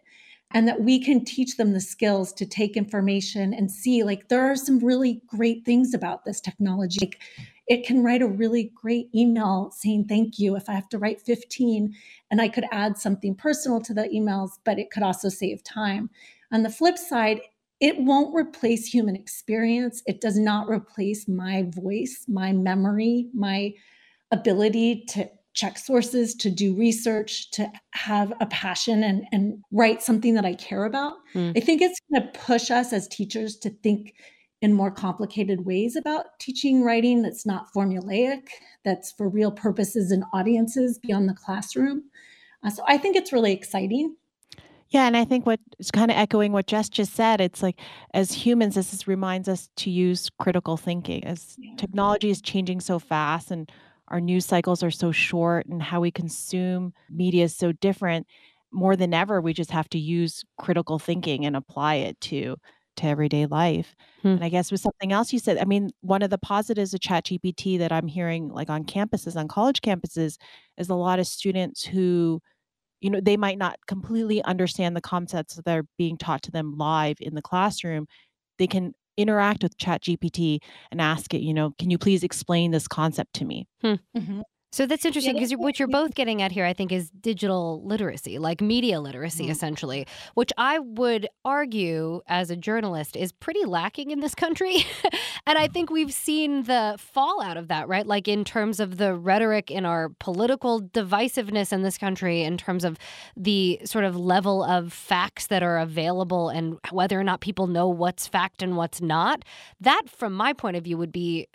[0.54, 4.50] and that we can teach them the skills to take information and see like there
[4.50, 7.00] are some really great things about this technology.
[7.02, 7.22] Like
[7.68, 10.56] it can write a really great email saying thank you.
[10.56, 11.94] If i have to write 15
[12.30, 16.10] and i could add something personal to the emails but it could also save time.
[16.52, 17.42] On the flip side
[17.80, 20.04] it won't replace human experience.
[20.06, 23.74] It does not replace my voice my memory my
[24.32, 30.34] ability to check sources, to do research, to have a passion and, and write something
[30.36, 31.16] that I care about.
[31.34, 31.58] Mm.
[31.58, 34.14] I think it's going to push us as teachers to think
[34.62, 38.48] in more complicated ways about teaching writing that's not formulaic,
[38.86, 42.04] that's for real purposes and audiences beyond the classroom.
[42.64, 44.16] Uh, so I think it's really exciting.
[44.90, 47.80] Yeah, and I think what is kind of echoing what Jess just said, it's like
[48.14, 51.76] as humans, this is, reminds us to use critical thinking as Yeah.
[51.78, 53.72] technology is changing so fast and
[54.12, 58.28] our news cycles are so short and how we consume media is so different.
[58.72, 62.58] More than ever, we just have to use critical thinking and apply it to
[62.98, 63.96] to everyday life.
[64.22, 64.28] Hmm.
[64.28, 67.00] And I guess with something else you said, I mean, one of the positives of
[67.00, 70.38] ChatGPT that I'm hearing like on campuses, on college campuses,
[70.78, 72.42] is a lot of students who
[73.00, 76.78] you know they might not completely understand the concepts that are being taught to them
[76.78, 78.08] live in the classroom
[78.60, 80.60] they can interact with ChatGPT
[80.92, 83.68] and ask it you know can you please explain this concept to me
[84.18, 84.44] Mhm.
[84.74, 88.40] So that's interesting because what you're both getting at here, I think, is digital literacy,
[88.40, 89.52] like media literacy, Mhm.
[89.52, 94.78] essentially, which I would argue as a journalist is pretty lacking in this country.
[95.46, 98.08] and I think we've seen the fallout of that, right?
[98.08, 102.86] Like in terms of the rhetoric in our political divisiveness in this country, in terms
[102.86, 102.98] of
[103.36, 107.90] the sort of level of facts that are available and whether or not people know
[107.90, 109.44] what's fact and what's not.
[109.82, 111.48] That, from my point of view, would be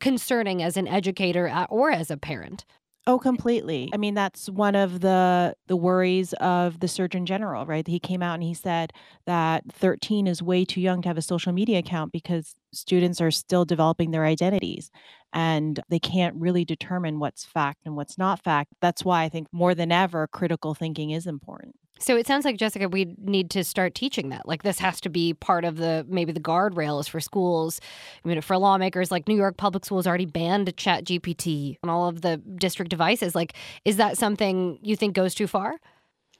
[0.00, 2.64] concerning as an educator uh, or as a parent.
[3.06, 3.90] oh completely.
[3.92, 7.86] I mean that's one of the the worries of the surgeon general right?
[7.86, 8.92] He came out and he said
[9.26, 13.30] that 13 is way too young to have a social media account because students are
[13.30, 14.90] still developing their identities
[15.32, 18.72] and they can't really determine what's fact and what's not fact.
[18.80, 22.56] That's why i think more than ever critical thinking is important So it sounds like
[22.56, 24.48] Jessica, we need to start teaching that.
[24.48, 27.80] Like this has to be part of the maybe the guardrails for schools.
[28.24, 32.08] I mean, for lawmakers, like New York Public Schools already banned Chat GPT on all
[32.08, 33.34] of the district devices.
[33.34, 35.78] Like, is that something you think goes too far?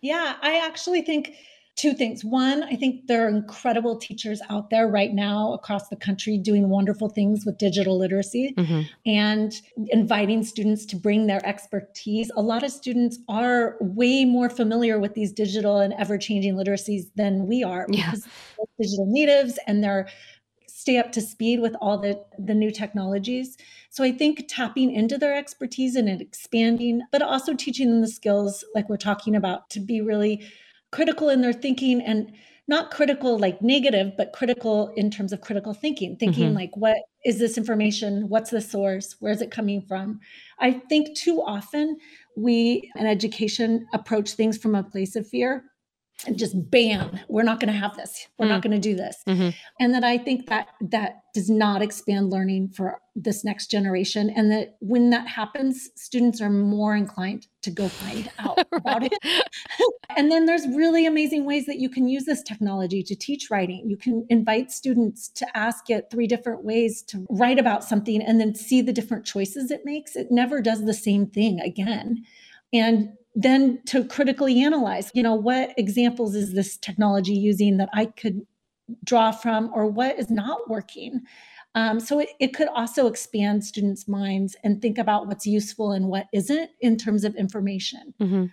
[0.00, 1.34] Yeah, I actually think
[1.80, 2.22] two things.
[2.24, 6.68] One, I think there are incredible teachers out there right now across the country doing
[6.68, 8.80] wonderful things with digital literacy Mm-hmm.
[9.06, 9.52] and
[9.88, 12.30] inviting students to bring their expertise.
[12.36, 17.04] A lot of students are way more familiar with these digital and ever changing literacies
[17.16, 18.10] than we are Yeah.
[18.10, 20.08] because they're digital natives and they're
[20.66, 23.58] stay up to speed with all the the new technologies
[23.90, 28.64] so i think tapping into their expertise and expanding but also teaching them the skills
[28.74, 30.42] like we're talking about to be really
[30.92, 32.32] critical in their thinking and
[32.68, 36.54] not critical like negative but critical in terms of critical thinking thinking Mhm.
[36.54, 38.28] like what is this information?
[38.28, 39.16] What's the source?
[39.20, 40.20] Where's it coming from?
[40.58, 41.98] I think too often
[42.36, 45.64] we in education approach things from a place of fear
[46.26, 48.26] and just bam we're not going to have this.
[48.38, 49.16] We're not going to do this.
[49.26, 49.54] Mhm.
[49.78, 54.50] and that i think that that does not expand learning for this next generation and
[54.50, 59.12] that when that happens students are more inclined to go find out about it.
[60.16, 63.88] And then there's really amazing ways that you can use this technology to teach writing.
[63.88, 68.40] You can invite students to ask it three different ways to write about something and
[68.40, 70.16] then see the different choices it makes.
[70.16, 72.24] It never does the same thing again.
[72.72, 78.04] And then to critically analyze you know what examples is this technology using that i
[78.04, 78.46] could
[79.04, 81.20] draw from or what is not working
[81.76, 86.08] um, so it, it could also expand students minds and think about what's useful and
[86.08, 88.46] what isn't in terms of information hmm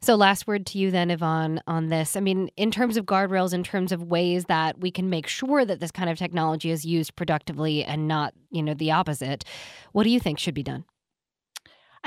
[0.00, 2.16] So, last word to you then, Yvonne, on this.
[2.16, 5.64] I mean, in terms of guardrails, in terms of ways that we can make sure
[5.64, 9.44] that this kind of technology is used productively and not, you know, the opposite.
[9.92, 10.84] What do you think should be done?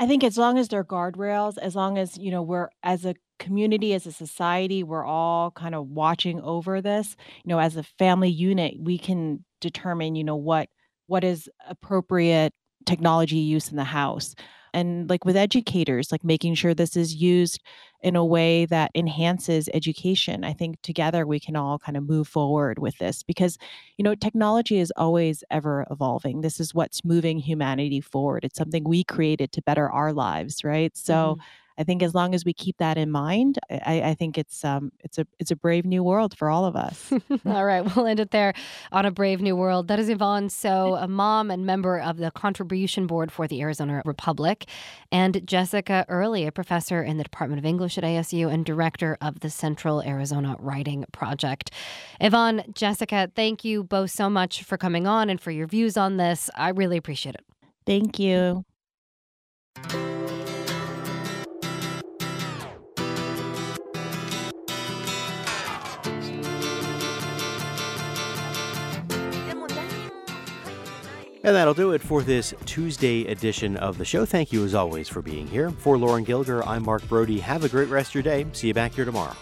[0.00, 3.04] I think as long as there are guardrails, as long as, you know, we're as
[3.04, 7.76] a community, as a society, we're all kind of watching over this, you know, as
[7.76, 10.70] a family unit, we can determine, you know, what
[11.06, 12.54] what is appropriate
[12.86, 14.34] technology use in the house.
[14.72, 17.60] And like with educators, like making sure this is used
[18.02, 20.44] in a way that enhances education.
[20.44, 23.58] I think together we can all kind of move forward with this because,
[23.98, 26.40] you know, technology is always ever evolving.
[26.40, 28.44] This is what's moving humanity forward.
[28.44, 30.96] It's something we created to better our lives, right?
[30.96, 31.40] So, mm-hmm.
[31.80, 34.92] I think as long as we keep that in mind, I, I think it's um
[35.00, 37.10] it's a it's a brave new world for all of us.
[37.46, 38.52] all right, we'll end it there
[38.92, 39.88] on a brave new world.
[39.88, 44.02] That is Yvonne So, a mom and member of the contribution board for the Arizona
[44.04, 44.66] Republic,
[45.10, 49.40] and Jessica Early, a professor in the Department of English at ASU and director of
[49.40, 51.70] the Central Arizona Writing Project.
[52.20, 56.18] Yvonne, Jessica, thank you both so much for coming on and for your views on
[56.18, 56.50] this.
[56.54, 57.44] I really appreciate it.
[57.86, 58.66] Thank you.
[71.50, 74.24] And that'll do it for this Tuesday edition of the show.
[74.24, 75.72] Thank you, as always, for being here.
[75.72, 77.40] For Lauren Gilger, I'm Mark Brodie.
[77.40, 78.46] Have a great rest of your day.
[78.52, 79.34] See you back here tomorrow.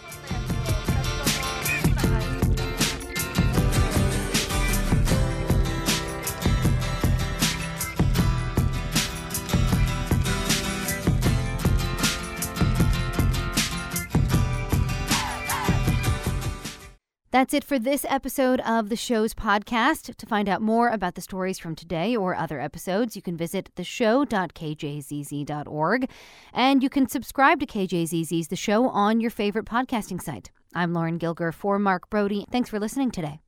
[17.31, 20.17] That's it for this episode of the show's podcast.
[20.17, 23.69] To find out more about the stories from today or other episodes, you can visit
[23.77, 26.11] theshow.kjzz.org
[26.55, 30.51] and you can subscribe to KJZZ's The Show on your favorite podcasting site.
[30.75, 32.47] I'm Lauren Gilger for Mark Brodie.
[32.51, 33.41] Thanks for listening today.